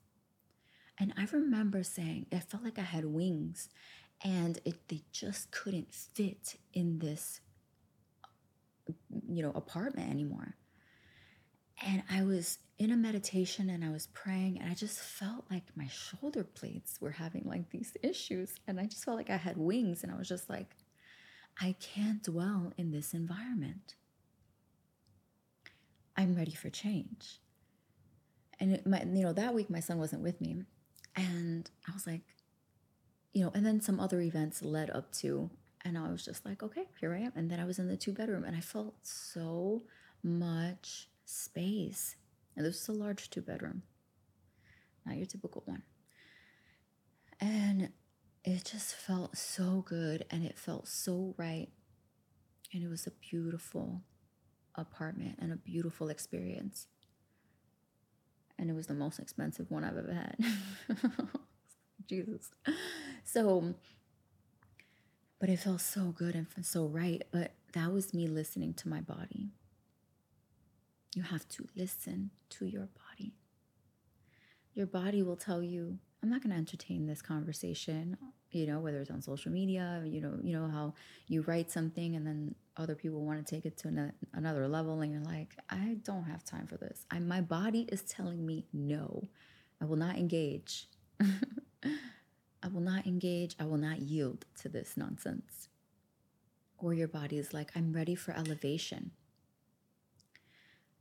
And 0.99 1.13
I 1.17 1.25
remember 1.31 1.83
saying, 1.83 2.25
it 2.31 2.43
felt 2.43 2.63
like 2.63 2.77
I 2.77 2.83
had 2.83 3.05
wings 3.05 3.69
and 4.23 4.59
it, 4.65 4.87
they 4.89 5.01
just 5.11 5.51
couldn't 5.51 5.93
fit 5.93 6.55
in 6.73 6.99
this, 6.99 7.39
you 9.27 9.41
know, 9.43 9.51
apartment 9.55 10.09
anymore. 10.09 10.55
And 11.85 12.03
I 12.11 12.23
was 12.23 12.57
in 12.77 12.91
a 12.91 12.97
meditation 12.97 13.69
and 13.69 13.83
I 13.83 13.89
was 13.89 14.07
praying 14.07 14.59
and 14.59 14.69
I 14.69 14.73
just 14.73 14.99
felt 14.99 15.45
like 15.49 15.63
my 15.75 15.87
shoulder 15.87 16.45
blades 16.59 16.97
were 16.99 17.11
having 17.11 17.43
like 17.45 17.69
these 17.69 17.95
issues. 18.03 18.55
And 18.67 18.79
I 18.79 18.85
just 18.85 19.05
felt 19.05 19.17
like 19.17 19.29
I 19.29 19.37
had 19.37 19.57
wings 19.57 20.03
and 20.03 20.11
I 20.11 20.17
was 20.17 20.27
just 20.27 20.49
like, 20.49 20.75
I 21.61 21.75
can't 21.79 22.23
dwell 22.23 22.73
in 22.77 22.91
this 22.91 23.13
environment. 23.13 23.95
I'm 26.17 26.35
ready 26.35 26.53
for 26.53 26.69
change. 26.69 27.39
And 28.59 28.73
it, 28.73 28.87
my, 28.87 29.03
you 29.03 29.23
know, 29.23 29.33
that 29.33 29.53
week 29.53 29.69
my 29.69 29.79
son 29.79 29.99
wasn't 29.99 30.21
with 30.21 30.41
me. 30.41 30.63
And 31.15 31.69
I 31.87 31.93
was 31.93 32.05
like, 32.05 32.21
you 33.33 33.43
know, 33.43 33.51
and 33.53 33.65
then 33.65 33.81
some 33.81 33.99
other 33.99 34.21
events 34.21 34.61
led 34.61 34.89
up 34.89 35.11
to, 35.13 35.49
and 35.85 35.97
I 35.97 36.09
was 36.09 36.25
just 36.25 36.45
like, 36.45 36.63
okay, 36.63 36.85
here 36.99 37.13
I 37.13 37.19
am. 37.19 37.31
And 37.35 37.49
then 37.49 37.59
I 37.59 37.65
was 37.65 37.79
in 37.79 37.87
the 37.87 37.97
two 37.97 38.11
bedroom 38.11 38.43
and 38.43 38.55
I 38.55 38.59
felt 38.59 38.95
so 39.03 39.83
much 40.23 41.09
space. 41.25 42.15
And 42.55 42.65
this 42.65 42.87
was 42.87 42.97
a 42.97 42.99
large 42.99 43.29
two 43.29 43.41
bedroom, 43.41 43.83
not 45.05 45.17
your 45.17 45.25
typical 45.25 45.63
one. 45.65 45.83
And 47.39 47.89
it 48.43 48.65
just 48.65 48.95
felt 48.95 49.37
so 49.37 49.83
good 49.87 50.25
and 50.29 50.43
it 50.43 50.57
felt 50.57 50.87
so 50.87 51.33
right. 51.37 51.69
And 52.73 52.83
it 52.83 52.89
was 52.89 53.07
a 53.07 53.11
beautiful 53.11 54.01
apartment 54.75 55.37
and 55.39 55.51
a 55.51 55.55
beautiful 55.55 56.09
experience. 56.09 56.87
And 58.57 58.69
it 58.69 58.73
was 58.73 58.87
the 58.87 58.93
most 58.93 59.19
expensive 59.19 59.71
one 59.71 59.85
I've 59.85 59.97
ever 59.97 60.13
had. 60.13 60.37
Jesus. 62.07 62.49
So, 63.31 63.75
but 65.39 65.49
it 65.49 65.59
felt 65.59 65.81
so 65.81 66.05
good 66.05 66.33
and 66.33 66.47
so 66.65 66.87
right. 66.87 67.21
But 67.31 67.51
that 67.73 67.91
was 67.93 68.11
me 68.11 68.27
listening 68.27 68.73
to 68.75 68.89
my 68.89 69.01
body. 69.01 69.49
You 71.13 71.21
have 71.21 71.47
to 71.49 71.67
listen 71.75 72.31
to 72.49 72.65
your 72.65 72.87
body. 73.09 73.33
Your 74.73 74.87
body 74.87 75.21
will 75.21 75.35
tell 75.35 75.61
you, 75.61 75.99
I'm 76.23 76.29
not 76.31 76.41
going 76.41 76.51
to 76.53 76.57
entertain 76.57 77.05
this 77.05 77.21
conversation, 77.21 78.17
you 78.49 78.65
know, 78.65 78.79
whether 78.79 78.99
it's 78.99 79.11
on 79.11 79.21
social 79.21 79.51
media, 79.51 80.01
you 80.05 80.21
know, 80.21 80.39
you 80.41 80.53
know 80.53 80.67
how 80.67 80.95
you 81.27 81.43
write 81.43 81.69
something 81.69 82.15
and 82.15 82.25
then 82.25 82.55
other 82.77 82.95
people 82.95 83.21
want 83.21 83.45
to 83.45 83.55
take 83.55 83.65
it 83.65 83.77
to 83.77 84.11
another 84.33 84.67
level 84.67 85.01
and 85.01 85.11
you're 85.11 85.21
like, 85.21 85.55
I 85.69 85.97
don't 86.03 86.23
have 86.23 86.43
time 86.43 86.65
for 86.65 86.77
this. 86.77 87.05
I, 87.11 87.19
my 87.19 87.41
body 87.41 87.87
is 87.91 88.01
telling 88.01 88.43
me 88.43 88.65
no. 88.73 89.27
I 89.79 89.85
will 89.85 89.97
not 89.97 90.15
engage. 90.17 90.87
I 92.61 92.67
will 92.67 92.81
not 92.81 93.05
engage. 93.07 93.55
I 93.59 93.65
will 93.65 93.77
not 93.77 93.99
yield 93.99 94.45
to 94.61 94.69
this 94.69 94.97
nonsense. 94.97 95.69
Or 96.77 96.93
your 96.93 97.07
body 97.07 97.37
is 97.37 97.53
like, 97.53 97.71
I'm 97.75 97.93
ready 97.93 98.15
for 98.15 98.33
elevation. 98.33 99.11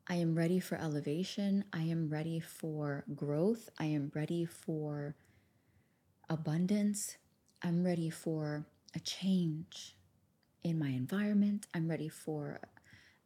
I 0.09 0.15
am 0.15 0.35
ready 0.35 0.59
for 0.61 0.77
elevation. 0.77 1.65
I 1.73 1.83
am 1.83 2.09
ready 2.09 2.41
for 2.41 3.05
growth. 3.15 3.69
I 3.79 3.87
am 3.87 4.11
ready 4.15 4.45
for 4.45 5.17
abundance. 6.31 7.17
I'm 7.63 7.85
ready 7.85 8.11
for 8.11 8.67
a 8.95 9.01
change 9.01 9.97
in 10.63 10.79
my 10.79 10.89
environment. 10.89 11.67
I'm 11.75 11.89
ready 11.89 12.09
for 12.09 12.61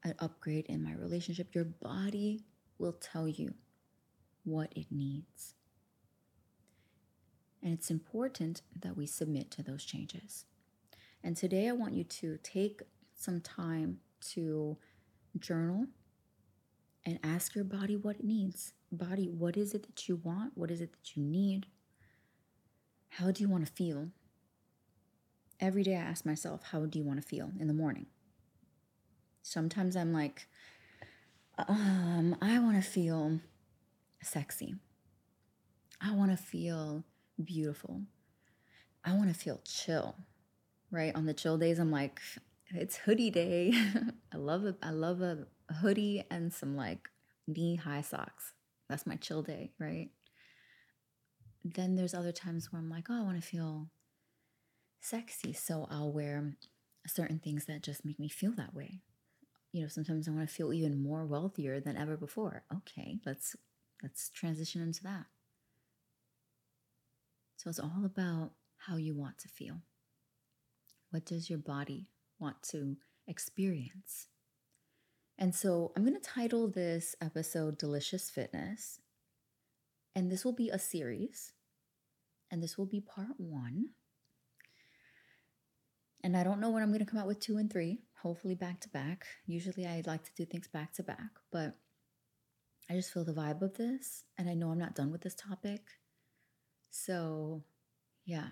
an 0.05 0.15
upgrade 0.19 0.67
in 0.67 0.83
my 0.83 0.93
relationship. 0.95 1.55
Your 1.55 1.65
body 1.65 2.45
will 2.79 2.95
tell 2.95 3.29
you 3.29 3.55
what 4.45 4.73
it 4.77 4.87
needs. 4.91 5.55
And 7.63 7.73
it's 7.73 7.91
important 7.91 8.63
that 8.81 8.97
we 8.97 9.07
submit 9.07 9.51
to 9.53 9.63
those 9.63 9.85
changes. 9.85 10.45
And 11.23 11.37
today 11.37 11.69
I 11.69 11.73
want 11.73 11.95
you 11.95 12.05
to 12.05 12.39
take 12.43 12.83
some 13.15 13.41
time 13.41 14.01
to 14.33 14.77
journal 15.39 15.87
and 17.05 17.19
ask 17.23 17.55
your 17.55 17.65
body 17.65 17.97
what 17.97 18.17
it 18.17 18.25
needs. 18.25 18.73
Body, 18.91 19.29
what 19.29 19.57
is 19.57 19.75
it 19.75 19.85
that 19.85 20.09
you 20.09 20.17
want? 20.17 20.53
What 20.57 20.71
is 20.71 20.81
it 20.81 20.93
that 20.93 21.17
you 21.17 21.23
need? 21.23 21.67
How 23.11 23.31
do 23.31 23.43
you 23.43 23.49
want 23.49 23.67
to 23.67 23.73
feel? 23.73 24.09
Every 25.61 25.83
day 25.83 25.95
I 25.95 26.01
ask 26.01 26.27
myself, 26.27 26.63
how 26.73 26.87
do 26.87 26.99
you 26.99 27.05
want 27.05 27.23
to 27.23 27.27
feel 27.27 27.53
in 27.59 27.69
the 27.69 27.75
morning? 27.75 28.07
Sometimes 29.43 29.97
I'm 29.97 30.13
like, 30.13 30.47
um, 31.59 32.37
I 32.41 32.59
want 32.59 32.83
to 32.83 32.89
feel 32.89 33.41
sexy. 34.23 34.77
I 36.01 36.15
want 36.15 36.31
to 36.31 36.37
feel 36.37 37.05
beautiful. 37.43 38.03
I 39.05 39.15
want 39.15 39.29
to 39.29 39.35
feel 39.35 39.61
chill. 39.65 40.17
Right? 40.91 41.15
On 41.15 41.27
the 41.27 41.35
chill 41.35 41.57
days 41.57 41.79
I'm 41.79 41.91
like, 41.91 42.21
it's 42.69 42.97
hoodie 42.97 43.31
day. 43.31 43.73
I 44.33 44.37
love 44.37 44.65
a 44.65 44.77
I 44.83 44.91
love 44.91 45.21
a 45.23 45.47
hoodie 45.81 46.25
and 46.31 46.53
some 46.53 46.77
like 46.77 47.09
knee-high 47.47 48.03
socks. 48.03 48.53
That's 48.89 49.07
my 49.07 49.17
chill 49.17 49.43
day, 49.43 49.73
right? 49.79 50.11
Then 51.65 51.97
there's 51.97 52.15
other 52.15 52.33
times 52.33 52.73
where 52.73 52.81
I'm 52.81 52.91
like, 52.91 53.07
oh, 53.09 53.19
I 53.19 53.23
want 53.23 53.41
to 53.41 53.47
feel 53.47 53.89
sexy, 55.01 55.53
so 55.53 55.87
I'll 55.91 56.13
wear 56.13 56.57
certain 57.07 57.39
things 57.39 57.65
that 57.67 57.83
just 57.83 58.05
make 58.05 58.19
me 58.19 58.29
feel 58.29 58.53
that 58.53 58.75
way 58.75 59.01
you 59.73 59.81
know 59.81 59.89
sometimes 59.89 60.29
i 60.29 60.31
want 60.31 60.49
to 60.49 60.55
feel 60.55 60.73
even 60.73 61.03
more 61.03 61.25
wealthier 61.25 61.81
than 61.81 61.97
ever 61.97 62.17
before 62.17 62.63
okay 62.73 63.19
let's 63.27 63.57
let's 64.03 64.31
transition 64.31 64.83
into 64.83 65.03
that 65.03 65.27
so 67.63 67.71
it's 67.71 67.79
all 67.79 68.03
about 68.05 68.51
how 68.89 68.97
you 68.97 69.15
want 69.15 69.39
to 69.39 69.49
feel 69.49 69.77
what 71.11 71.25
does 71.25 71.49
your 71.49 71.59
body 71.59 72.09
want 72.41 72.61
to 72.63 72.97
experience 73.29 74.27
and 75.39 75.55
so 75.55 75.93
i'm 75.97 76.05
going 76.05 76.19
to 76.19 76.29
title 76.29 76.69
this 76.69 77.15
episode 77.21 77.79
delicious 77.79 78.29
fitness 78.29 78.99
and 80.17 80.31
this 80.31 80.45
will 80.45 80.53
be 80.53 80.71
a 80.71 80.79
series 80.79 81.53
and 82.51 82.61
this 82.61 82.77
will 82.77 82.87
be 82.87 83.01
part 83.01 83.39
one 83.39 83.87
and 86.25 86.37
I 86.37 86.45
don't 86.45 86.61
know 86.61 86.71
when 86.71 86.83
I'm 86.85 86.91
going 86.91 87.05
to 87.05 87.11
come 87.11 87.19
out 87.19 87.27
with 87.27 87.41
two 87.41 87.57
and 87.57 87.69
three, 87.69 88.03
hopefully 88.23 88.55
back 88.55 88.81
to 88.83 88.89
back. 88.89 89.27
Usually 89.45 89.87
I 89.87 90.03
like 90.07 90.23
to 90.23 90.31
do 90.37 90.45
things 90.45 90.69
back 90.69 90.93
to 90.95 91.03
back, 91.03 91.31
but 91.51 91.77
I 92.89 92.95
just 92.95 93.13
feel 93.13 93.25
the 93.25 93.33
vibe 93.33 93.61
of 93.63 93.77
this. 93.77 94.23
And 94.39 94.49
I 94.49 94.55
know 94.55 94.71
I'm 94.71 94.79
not 94.79 94.95
done 94.95 95.11
with 95.11 95.23
this 95.23 95.35
topic. 95.35 95.81
So, 96.93 97.65
yeah, 98.27 98.49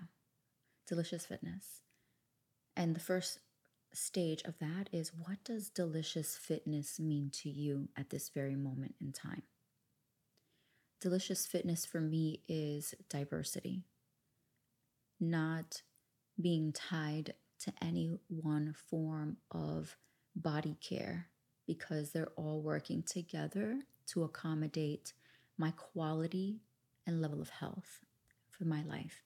delicious 0.89 1.27
fitness. 1.27 1.83
And 2.75 2.97
the 2.97 3.01
first 3.01 3.39
stage 3.93 4.43
of 4.45 4.59
that 4.61 4.89
is 4.93 5.13
what 5.15 5.45
does 5.45 5.69
delicious 5.69 6.37
fitness 6.37 6.99
mean 6.99 7.31
to 7.43 7.51
you 7.51 7.91
at 7.99 8.09
this 8.09 8.31
very 8.31 8.57
moment 8.57 8.95
in 8.99 9.13
time? 9.13 9.43
Delicious 11.03 11.47
fitness 11.47 11.85
for 11.85 12.01
me 12.01 12.41
is 12.49 12.95
diversity, 13.11 13.83
not 15.21 15.83
being 16.41 16.73
tied 16.73 17.35
to 17.61 17.73
any 17.83 18.19
one 18.29 18.75
form 18.89 19.37
of 19.51 19.97
body 20.35 20.79
care 20.81 21.27
because 21.67 22.13
they're 22.13 22.33
all 22.37 22.63
working 22.63 23.03
together 23.03 23.81
to 24.07 24.25
accommodate 24.25 25.13
my 25.59 25.73
quality 25.73 26.63
and 27.07 27.21
level 27.21 27.43
of 27.43 27.51
health 27.51 28.01
for 28.61 28.67
my 28.67 28.83
life. 28.83 29.23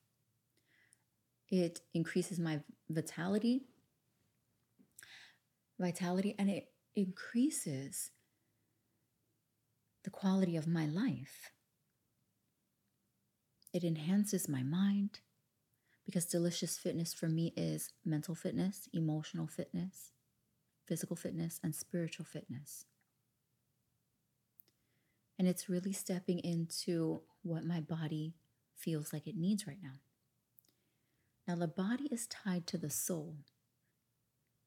It 1.49 1.81
increases 1.93 2.39
my 2.39 2.61
vitality, 2.89 3.65
vitality, 5.79 6.37
and 6.39 6.49
it 6.49 6.69
increases 6.95 8.13
the 10.05 10.11
quality 10.11 10.57
of 10.57 10.69
my 10.69 10.87
life. 10.87 11.51
It 13.73 13.83
enhances 13.83 14.49
my 14.49 14.63
mind, 14.63 15.19
because 16.07 16.27
delicious 16.27 16.79
fitness 16.79 17.13
for 17.13 17.29
me 17.29 17.53
is 17.57 17.91
mental 18.05 18.37
fitness, 18.37 18.89
emotional 18.93 19.49
fitness, 19.49 20.13
physical 20.87 21.17
fitness, 21.17 21.59
and 21.65 21.75
spiritual 21.75 22.25
fitness. 22.25 22.85
And 25.37 25.49
it's 25.49 25.69
really 25.69 25.93
stepping 25.93 26.39
into 26.39 27.23
what 27.43 27.65
my 27.65 27.81
body 27.81 28.35
feels 28.77 29.13
like 29.13 29.27
it 29.27 29.37
needs 29.37 29.67
right 29.67 29.83
now. 29.83 30.01
Now, 31.47 31.57
the 31.57 31.69
body 31.69 32.09
is 32.11 32.27
tied 32.27 32.67
to 32.69 32.79
the 32.79 32.91
soul. 32.91 33.37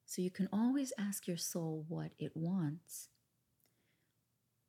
So 0.06 0.22
you 0.22 0.32
can 0.32 0.48
always 0.54 0.93
ask 0.98 1.28
your 1.28 1.38
soul 1.38 1.86
what 1.88 2.12
it 2.20 2.32
wants. 2.36 3.10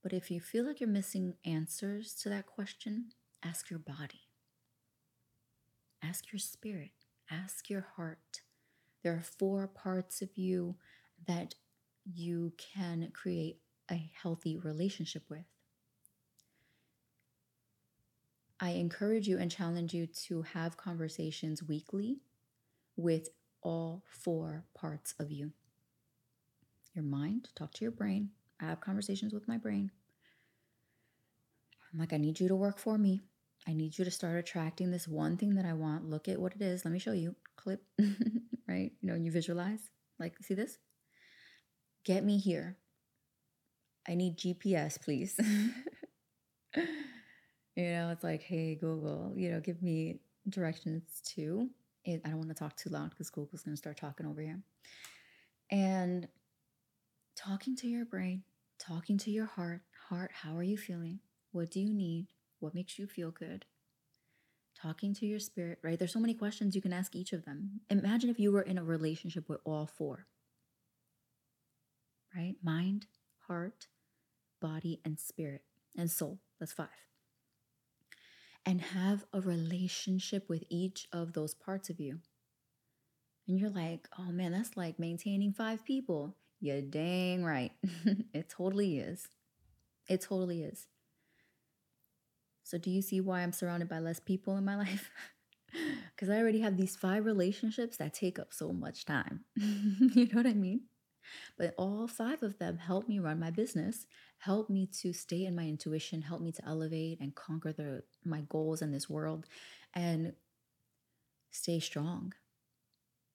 But 0.03 0.13
if 0.13 0.31
you 0.31 0.41
feel 0.41 0.67
like 0.67 0.81
you're 0.81 0.89
missing 0.89 1.35
answers 1.45 2.15
to 2.23 2.29
that 2.31 2.47
question, 2.47 3.11
ask 3.45 3.69
your 3.69 3.79
body. 3.79 4.23
Ask 6.03 6.33
your 6.33 6.39
spirit, 6.39 6.93
ask 7.31 7.69
your 7.69 7.87
heart. 7.97 8.43
There 9.03 9.13
are 9.13 9.23
four 9.23 9.67
parts 9.67 10.23
of 10.23 10.37
you 10.37 10.77
that 11.27 11.55
you 12.05 12.53
can 12.57 13.11
create 13.13 13.59
a 13.91 14.11
healthy 14.23 14.57
relationship 14.57 15.25
with. 15.29 15.45
I 18.61 18.71
encourage 18.71 19.29
you 19.29 19.39
and 19.39 19.51
challenge 19.51 19.95
you 19.95 20.07
to 20.27 20.43
have 20.43 20.77
conversations 20.77 21.63
weekly 21.63 22.19
with 22.97 23.29
all 23.63 24.03
four 24.09 24.65
parts 24.75 25.15
of 25.19 25.31
you 25.31 25.53
your 26.99 27.05
mind, 27.05 27.49
talk 27.55 27.73
to 27.75 27.85
your 27.85 27.93
brain. 27.93 28.31
I 28.61 28.65
have 28.65 28.81
conversations 28.81 29.33
with 29.33 29.47
my 29.47 29.57
brain. 29.57 29.93
I'm 31.93 32.01
like, 32.01 32.13
I 32.13 32.17
need 32.17 32.41
you 32.41 32.49
to 32.49 32.57
work 32.57 32.79
for 32.79 32.99
me. 32.99 33.21
I 33.69 33.73
need 33.73 33.97
you 33.97 34.05
to 34.05 34.11
start 34.11 34.37
attracting 34.37 34.91
this 34.91 35.07
one 35.07 35.37
thing 35.37 35.55
that 35.55 35.65
I 35.65 35.75
want. 35.75 36.11
Look 36.11 36.27
at 36.27 36.41
what 36.41 36.55
it 36.55 36.61
is. 36.61 36.85
Let 36.85 36.91
me 36.91 36.99
show 36.99 37.13
you. 37.13 37.37
Clip, 37.57 37.83
right? 38.69 38.91
You 39.01 39.09
know, 39.09 39.15
you 39.15 39.31
visualize. 39.31 39.91
Like, 40.19 40.35
see 40.43 40.55
this? 40.55 40.79
Get 42.05 42.25
me 42.25 42.39
here. 42.39 42.79
I 44.09 44.17
need 44.17 44.37
GPS, 44.37 45.01
please. 45.01 45.39
you 47.79 47.91
know, 47.93 48.11
it's 48.11 48.25
like, 48.25 48.43
hey, 48.43 48.75
Google, 48.75 49.33
you 49.37 49.53
know, 49.53 49.61
give 49.61 49.81
me 49.83 50.19
directions 50.49 51.23
to. 51.37 51.71
I 52.05 52.19
don't 52.25 52.39
want 52.39 52.49
to 52.49 52.55
talk 52.55 52.77
too 52.77 52.91
loud 52.91 53.11
because 53.11 53.31
Google's 53.31 53.63
going 53.63 53.75
to 53.75 53.79
start 53.79 53.97
talking 53.97 54.27
over 54.27 54.41
here. 54.41 54.61
And 55.71 56.27
talking 57.37 57.77
to 57.77 57.87
your 57.87 58.05
brain, 58.05 58.43
talking 58.81 59.17
to 59.19 59.31
your 59.31 59.47
heart. 59.47 59.83
Heart, 60.09 60.33
how 60.43 60.57
are 60.57 60.63
you 60.65 60.77
feeling? 60.77 61.21
What 61.53 61.71
do 61.71 61.79
you 61.79 61.95
need? 61.95 62.27
What 62.59 62.75
makes 62.75 62.99
you 62.99 63.07
feel 63.07 63.31
good? 63.31 63.65
Talking 64.75 65.15
to 65.15 65.27
your 65.27 65.39
spirit, 65.39 65.79
right? 65.85 65.97
There's 65.97 66.13
so 66.13 66.19
many 66.19 66.35
questions 66.35 66.75
you 66.75 66.83
can 66.83 66.93
ask 66.93 67.15
each 67.15 67.33
of 67.33 67.45
them. 67.45 67.81
Imagine 67.91 68.29
if 68.29 68.41
you 68.41 68.51
were 68.51 68.63
in 68.63 68.79
a 68.79 68.83
relationship 68.85 69.49
with 69.49 69.61
all 69.65 69.87
four, 69.87 70.27
right? 72.35 72.57
Mind, 72.61 73.07
heart, 73.47 73.87
body, 74.61 75.01
and 75.05 75.21
spirit, 75.21 75.63
and 75.97 76.11
soul. 76.11 76.41
That's 76.59 76.73
five. 76.73 76.89
And 78.69 78.83
have 78.83 79.25
a 79.33 79.41
relationship 79.41 80.47
with 80.51 80.63
each 80.69 81.09
of 81.11 81.33
those 81.33 81.55
parts 81.55 81.89
of 81.89 81.99
you. 81.99 82.19
And 83.47 83.59
you're 83.59 83.71
like, 83.71 84.07
oh 84.19 84.31
man, 84.31 84.53
that's 84.53 84.77
like 84.77 84.99
maintaining 84.99 85.55
five 85.55 85.87
people. 85.87 86.37
Yeah, 86.61 86.83
dang 86.87 87.43
right. 87.43 87.73
it 88.35 88.51
totally 88.51 88.99
is. 88.99 89.29
It 90.07 90.21
totally 90.21 90.65
is. 90.65 90.87
So, 92.63 92.77
do 92.77 92.91
you 92.91 93.01
see 93.01 93.23
why 93.23 93.41
I'm 93.41 93.53
surrounded 93.53 93.89
by 93.89 94.01
less 94.01 94.21
people 94.21 94.59
in 94.59 94.67
my 94.67 94.77
life? 94.85 95.11
Because 96.15 96.29
I 96.29 96.37
already 96.37 96.61
have 96.61 96.77
these 96.77 96.95
five 96.95 97.25
relationships 97.25 97.97
that 97.97 98.13
take 98.13 98.39
up 98.39 98.53
so 98.53 98.75
much 98.75 99.07
time. 99.07 99.47
you 99.57 100.27
know 100.27 100.37
what 100.37 100.47
I 100.47 100.53
mean? 100.53 100.83
But 101.57 101.75
all 101.79 102.07
five 102.07 102.43
of 102.43 102.59
them 102.59 102.77
help 102.79 103.09
me 103.09 103.19
run 103.19 103.41
my 103.41 103.51
business, 103.51 104.07
help 104.39 104.71
me 104.71 104.87
to 105.01 105.13
stay 105.13 105.45
in 105.45 105.55
my 105.55 105.65
intuition, 105.65 106.23
help 106.23 106.41
me 106.41 106.53
to 106.53 106.65
elevate 106.67 107.21
and 107.21 107.35
conquer 107.35 107.73
the 107.73 108.03
my 108.25 108.43
goals 108.49 108.83
in 108.83 108.93
this 108.93 109.09
world 109.09 109.47
and 109.95 110.33
stay 111.51 111.81
strong. 111.81 112.33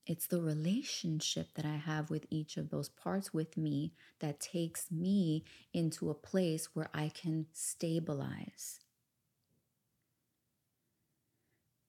It's 0.05 0.27
the 0.27 0.41
relationship 0.41 1.53
that 1.55 1.65
I 1.65 1.77
have 1.77 2.09
with 2.09 2.25
each 2.29 2.57
of 2.57 2.69
those 2.69 2.89
parts 2.89 3.33
with 3.33 3.55
me 3.55 3.93
that 4.19 4.41
takes 4.41 4.91
me 4.91 5.45
into 5.73 6.09
a 6.09 6.13
place 6.13 6.69
where 6.73 6.89
I 6.93 7.09
can 7.09 7.45
stabilize. 7.53 8.79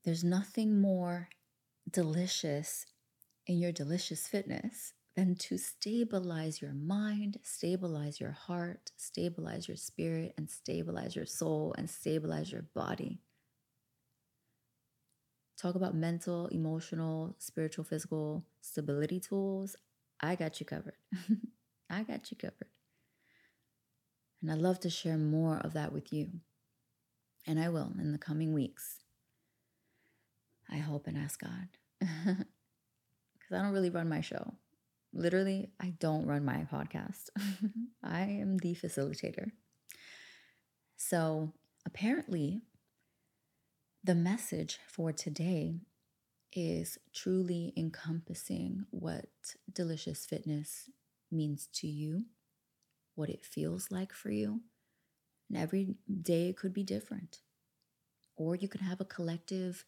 There's 0.04 0.22
nothing 0.22 0.80
more 0.80 1.28
delicious 1.90 2.86
in 3.46 3.58
your 3.58 3.72
delicious 3.72 4.28
fitness 4.28 4.92
than 5.16 5.36
to 5.36 5.56
stabilize 5.56 6.60
your 6.60 6.72
mind, 6.72 7.38
stabilize 7.42 8.20
your 8.20 8.32
heart, 8.32 8.90
stabilize 8.96 9.68
your 9.68 9.76
spirit, 9.76 10.34
and 10.36 10.50
stabilize 10.50 11.14
your 11.14 11.26
soul, 11.26 11.74
and 11.78 11.88
stabilize 11.88 12.50
your 12.50 12.66
body. 12.74 13.20
Talk 15.56 15.76
about 15.76 15.94
mental, 15.94 16.48
emotional, 16.48 17.36
spiritual, 17.38 17.84
physical 17.84 18.44
stability 18.60 19.20
tools. 19.20 19.76
I 20.20 20.34
got 20.34 20.58
you 20.58 20.66
covered. 20.66 20.96
I 21.90 22.02
got 22.02 22.30
you 22.30 22.36
covered. 22.36 22.68
And 24.42 24.50
I'd 24.50 24.58
love 24.58 24.80
to 24.80 24.90
share 24.90 25.16
more 25.16 25.58
of 25.58 25.74
that 25.74 25.92
with 25.92 26.12
you. 26.12 26.28
And 27.46 27.60
I 27.60 27.68
will 27.68 27.92
in 28.00 28.12
the 28.12 28.18
coming 28.18 28.52
weeks. 28.52 29.00
I 30.68 30.78
hope 30.78 31.06
and 31.06 31.16
ask 31.16 31.40
God. 31.40 31.68
Because 33.44 33.58
I 33.58 33.62
don't 33.62 33.74
really 33.74 33.90
run 33.90 34.08
my 34.08 34.22
show. 34.22 34.54
Literally, 35.16 35.70
I 35.80 35.94
don't 36.00 36.26
run 36.26 36.44
my 36.44 36.66
podcast. 36.72 37.30
I 38.02 38.22
am 38.22 38.58
the 38.58 38.74
facilitator. 38.74 39.52
So 40.96 41.52
apparently, 41.86 42.62
the 44.02 44.16
message 44.16 44.80
for 44.88 45.12
today 45.12 45.76
is 46.52 46.98
truly 47.14 47.72
encompassing 47.76 48.86
what 48.90 49.26
delicious 49.72 50.26
fitness 50.26 50.90
means 51.30 51.68
to 51.74 51.86
you, 51.86 52.24
what 53.14 53.30
it 53.30 53.44
feels 53.44 53.92
like 53.92 54.12
for 54.12 54.30
you. 54.30 54.62
And 55.48 55.56
every 55.58 55.94
day 56.22 56.48
it 56.48 56.56
could 56.56 56.74
be 56.74 56.82
different. 56.82 57.38
Or 58.36 58.56
you 58.56 58.68
could 58.68 58.80
have 58.80 59.00
a 59.00 59.04
collective 59.04 59.84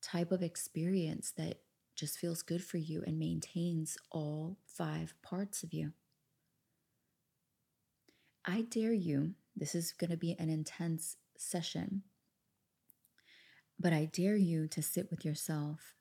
type 0.00 0.30
of 0.30 0.42
experience 0.42 1.32
that 1.36 1.58
just 2.00 2.18
feels 2.18 2.40
good 2.40 2.64
for 2.64 2.78
you 2.78 3.02
and 3.06 3.18
maintains 3.18 3.98
all 4.10 4.56
five 4.64 5.12
parts 5.20 5.62
of 5.62 5.74
you. 5.74 5.92
I 8.46 8.62
dare 8.62 8.94
you, 8.94 9.34
this 9.54 9.74
is 9.74 9.92
going 9.92 10.10
to 10.10 10.16
be 10.16 10.34
an 10.38 10.48
intense 10.48 11.18
session, 11.36 12.04
but 13.78 13.92
I 13.92 14.06
dare 14.06 14.36
you 14.36 14.66
to 14.68 14.80
sit 14.80 15.10
with 15.10 15.26
yourself 15.26 15.94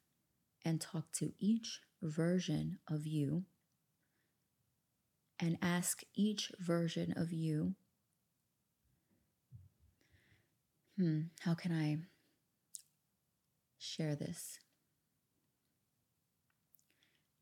and 0.63 0.79
talk 0.79 1.11
to 1.15 1.33
each 1.37 1.81
version 2.01 2.79
of 2.89 3.05
you 3.05 3.43
and 5.37 5.57
ask 5.61 6.03
each 6.15 6.49
version 6.59 7.13
of 7.17 7.33
you, 7.33 7.75
hmm, 10.97 11.23
how 11.41 11.55
can 11.55 11.73
I 11.73 11.97
share 13.77 14.15
this? 14.15 14.59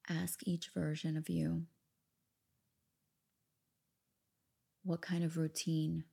Ask 0.10 0.40
each 0.48 0.70
version 0.74 1.18
of 1.18 1.30
you 1.30 1.64
what 4.84 5.02
kind 5.02 5.22
of 5.26 5.36
routine 5.36 6.06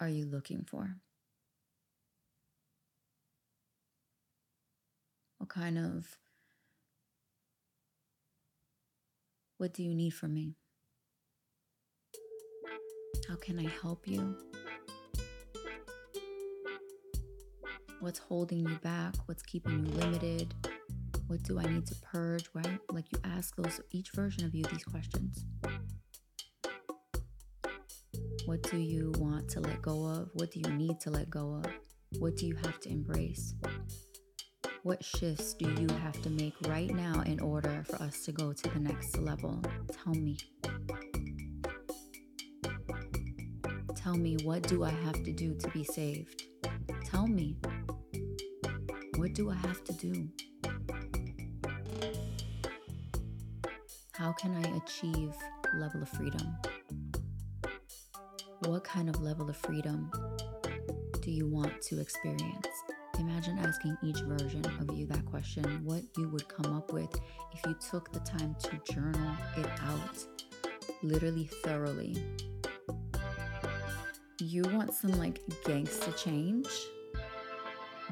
are 0.00 0.08
you 0.08 0.24
looking 0.24 0.64
for? 0.64 0.96
What 5.36 5.50
kind 5.50 5.76
of 5.76 6.06
what 9.58 9.74
do 9.74 9.82
you 9.82 9.94
need 9.94 10.14
from 10.14 10.32
me? 10.32 10.54
How 13.28 13.36
can 13.36 13.58
I 13.58 13.70
help 13.82 14.08
you? 14.08 14.34
What's 18.00 18.18
holding 18.18 18.66
you 18.66 18.78
back? 18.82 19.14
What's 19.26 19.42
keeping 19.42 19.84
you 19.84 19.92
limited? 19.92 20.54
What 21.32 21.44
do 21.44 21.58
I 21.58 21.64
need 21.64 21.86
to 21.86 21.94
purge, 21.94 22.44
right? 22.52 22.78
Like 22.90 23.10
you 23.10 23.18
ask 23.24 23.56
those 23.56 23.80
each 23.90 24.10
version 24.10 24.44
of 24.44 24.54
you 24.54 24.64
these 24.64 24.84
questions. 24.84 25.46
What 28.44 28.62
do 28.64 28.76
you 28.76 29.14
want 29.16 29.48
to 29.52 29.60
let 29.60 29.80
go 29.80 30.04
of? 30.04 30.28
What 30.34 30.50
do 30.50 30.60
you 30.60 30.70
need 30.74 31.00
to 31.00 31.10
let 31.10 31.30
go 31.30 31.54
of? 31.54 31.72
What 32.18 32.36
do 32.36 32.46
you 32.46 32.54
have 32.56 32.78
to 32.80 32.90
embrace? 32.90 33.54
What 34.82 35.02
shifts 35.02 35.54
do 35.54 35.70
you 35.80 35.88
have 36.02 36.20
to 36.20 36.28
make 36.28 36.52
right 36.68 36.90
now 36.90 37.22
in 37.22 37.40
order 37.40 37.82
for 37.88 38.02
us 38.02 38.26
to 38.26 38.32
go 38.32 38.52
to 38.52 38.68
the 38.68 38.80
next 38.80 39.16
level? 39.16 39.62
Tell 40.04 40.12
me. 40.12 40.36
Tell 43.96 44.18
me, 44.18 44.36
what 44.44 44.64
do 44.64 44.84
I 44.84 44.90
have 44.90 45.22
to 45.24 45.32
do 45.32 45.54
to 45.54 45.68
be 45.70 45.82
saved? 45.82 46.42
Tell 47.06 47.26
me. 47.26 47.56
What 49.16 49.32
do 49.32 49.48
I 49.48 49.54
have 49.54 49.82
to 49.84 49.94
do? 49.94 50.28
How 54.12 54.32
can 54.32 54.54
I 54.54 54.76
achieve 54.76 55.34
level 55.74 56.02
of 56.02 56.08
freedom? 56.10 56.56
What 58.66 58.84
kind 58.84 59.08
of 59.08 59.20
level 59.20 59.50
of 59.50 59.56
freedom 59.56 60.10
do 61.20 61.30
you 61.30 61.48
want 61.48 61.82
to 61.82 62.00
experience? 62.00 62.68
Imagine 63.18 63.58
asking 63.58 63.96
each 64.02 64.20
version 64.20 64.64
of 64.80 64.96
you 64.96 65.06
that 65.06 65.24
question, 65.26 65.80
what 65.84 66.02
you 66.16 66.28
would 66.28 66.48
come 66.48 66.76
up 66.76 66.92
with 66.92 67.14
if 67.52 67.66
you 67.66 67.76
took 67.90 68.12
the 68.12 68.20
time 68.20 68.54
to 68.60 68.92
journal 68.92 69.36
it 69.56 69.70
out, 69.82 70.24
literally 71.02 71.48
thoroughly. 71.64 72.16
You 74.38 74.62
want 74.72 74.94
some 74.94 75.12
like 75.12 75.40
gangsta 75.64 76.16
change? 76.16 76.68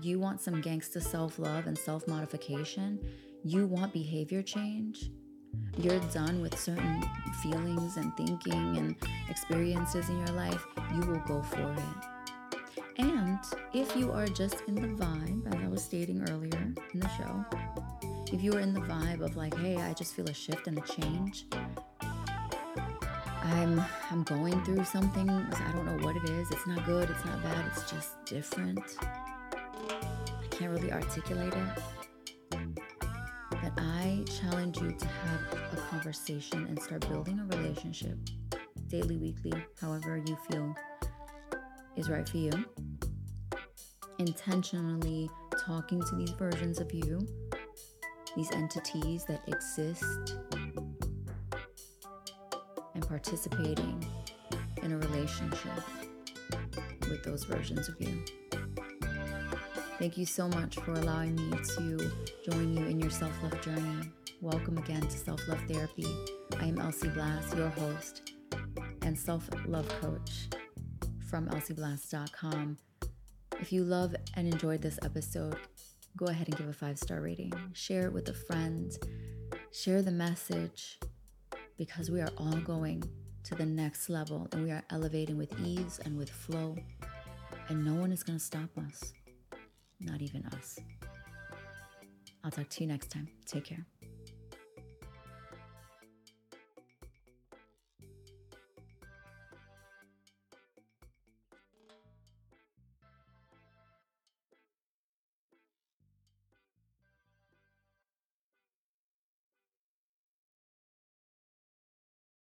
You 0.02 0.18
want 0.18 0.40
some 0.40 0.62
gangsta 0.62 1.02
self 1.02 1.38
love 1.38 1.66
and 1.66 1.76
self 1.76 2.06
modification? 2.08 2.98
You 3.44 3.66
want 3.66 3.92
behavior 3.92 4.42
change? 4.42 5.10
you're 5.78 6.00
done 6.12 6.40
with 6.40 6.58
certain 6.58 7.02
feelings 7.42 7.96
and 7.96 8.14
thinking 8.16 8.76
and 8.76 8.94
experiences 9.28 10.08
in 10.08 10.18
your 10.18 10.36
life, 10.36 10.64
you 10.94 11.00
will 11.00 11.22
go 11.26 11.42
for 11.42 11.72
it. 11.72 12.88
And 12.98 13.38
if 13.72 13.96
you 13.96 14.12
are 14.12 14.26
just 14.26 14.62
in 14.68 14.74
the 14.74 14.88
vibe, 15.02 15.46
as 15.46 15.64
I 15.64 15.68
was 15.68 15.82
stating 15.82 16.28
earlier 16.28 16.72
in 16.92 17.00
the 17.00 17.08
show, 17.08 17.44
if 18.32 18.42
you 18.42 18.52
are 18.54 18.60
in 18.60 18.74
the 18.74 18.80
vibe 18.80 19.22
of 19.22 19.36
like, 19.36 19.56
hey, 19.58 19.76
I 19.76 19.94
just 19.94 20.14
feel 20.14 20.28
a 20.28 20.34
shift 20.34 20.66
and 20.66 20.78
a 20.78 20.82
change, 20.82 21.46
I'm 23.42 23.82
I'm 24.10 24.22
going 24.24 24.62
through 24.64 24.84
something. 24.84 25.28
I 25.28 25.72
don't 25.72 25.86
know 25.86 26.06
what 26.06 26.16
it 26.16 26.28
is. 26.28 26.50
It's 26.50 26.66
not 26.66 26.84
good. 26.84 27.08
It's 27.08 27.24
not 27.24 27.42
bad. 27.42 27.64
It's 27.72 27.90
just 27.90 28.24
different. 28.26 28.80
Can't 30.61 30.73
really 30.73 30.92
articulate 30.92 31.55
it. 31.55 31.83
But 33.51 33.73
I 33.79 34.23
challenge 34.42 34.77
you 34.77 34.92
to 34.92 35.07
have 35.07 35.40
a 35.73 35.77
conversation 35.88 36.66
and 36.66 36.79
start 36.83 37.09
building 37.09 37.40
a 37.40 37.57
relationship 37.57 38.18
daily, 38.88 39.16
weekly, 39.16 39.55
however 39.81 40.18
you 40.18 40.37
feel 40.51 40.75
is 41.96 42.11
right 42.11 42.29
for 42.29 42.37
you. 42.37 42.51
Intentionally 44.18 45.31
talking 45.64 46.03
to 46.03 46.14
these 46.14 46.33
versions 46.33 46.79
of 46.79 46.92
you, 46.92 47.27
these 48.37 48.51
entities 48.53 49.25
that 49.25 49.40
exist, 49.49 50.37
and 52.94 53.09
participating 53.09 54.05
in 54.83 54.92
a 54.92 54.99
relationship 54.99 55.83
with 57.09 57.25
those 57.25 57.44
versions 57.44 57.88
of 57.88 57.99
you. 57.99 58.23
Thank 60.00 60.16
you 60.16 60.24
so 60.24 60.48
much 60.48 60.76
for 60.76 60.94
allowing 60.94 61.36
me 61.36 61.58
to 61.76 62.10
join 62.50 62.74
you 62.74 62.86
in 62.86 62.98
your 62.98 63.10
self 63.10 63.34
love 63.42 63.60
journey. 63.60 64.10
Welcome 64.40 64.78
again 64.78 65.02
to 65.02 65.10
Self 65.10 65.46
Love 65.46 65.60
Therapy. 65.68 66.06
I 66.58 66.64
am 66.64 66.80
Elsie 66.80 67.10
Blass, 67.10 67.54
your 67.54 67.68
host 67.68 68.32
and 69.02 69.18
self 69.18 69.46
love 69.66 69.86
coach 70.00 70.48
from 71.28 71.48
elsieblass.com. 71.48 72.78
If 73.60 73.74
you 73.74 73.84
love 73.84 74.16
and 74.36 74.50
enjoyed 74.50 74.80
this 74.80 74.98
episode, 75.02 75.58
go 76.16 76.28
ahead 76.28 76.48
and 76.48 76.56
give 76.56 76.68
a 76.68 76.72
five 76.72 76.98
star 76.98 77.20
rating. 77.20 77.52
Share 77.74 78.06
it 78.06 78.12
with 78.14 78.30
a 78.30 78.34
friend. 78.34 78.90
Share 79.70 80.00
the 80.00 80.10
message 80.10 80.98
because 81.76 82.10
we 82.10 82.22
are 82.22 82.32
all 82.38 82.56
going 82.60 83.04
to 83.44 83.54
the 83.54 83.66
next 83.66 84.08
level 84.08 84.48
and 84.52 84.64
we 84.64 84.70
are 84.70 84.82
elevating 84.88 85.36
with 85.36 85.52
ease 85.60 86.00
and 86.06 86.16
with 86.16 86.30
flow, 86.30 86.78
and 87.68 87.84
no 87.84 87.92
one 87.92 88.12
is 88.12 88.22
going 88.22 88.38
to 88.38 88.42
stop 88.42 88.70
us 88.78 89.12
not 90.00 90.22
even 90.22 90.44
us. 90.46 90.78
I'll 92.42 92.50
talk 92.50 92.68
to 92.70 92.82
you 92.82 92.88
next 92.88 93.10
time. 93.10 93.28
Take 93.46 93.64
care. 93.64 93.84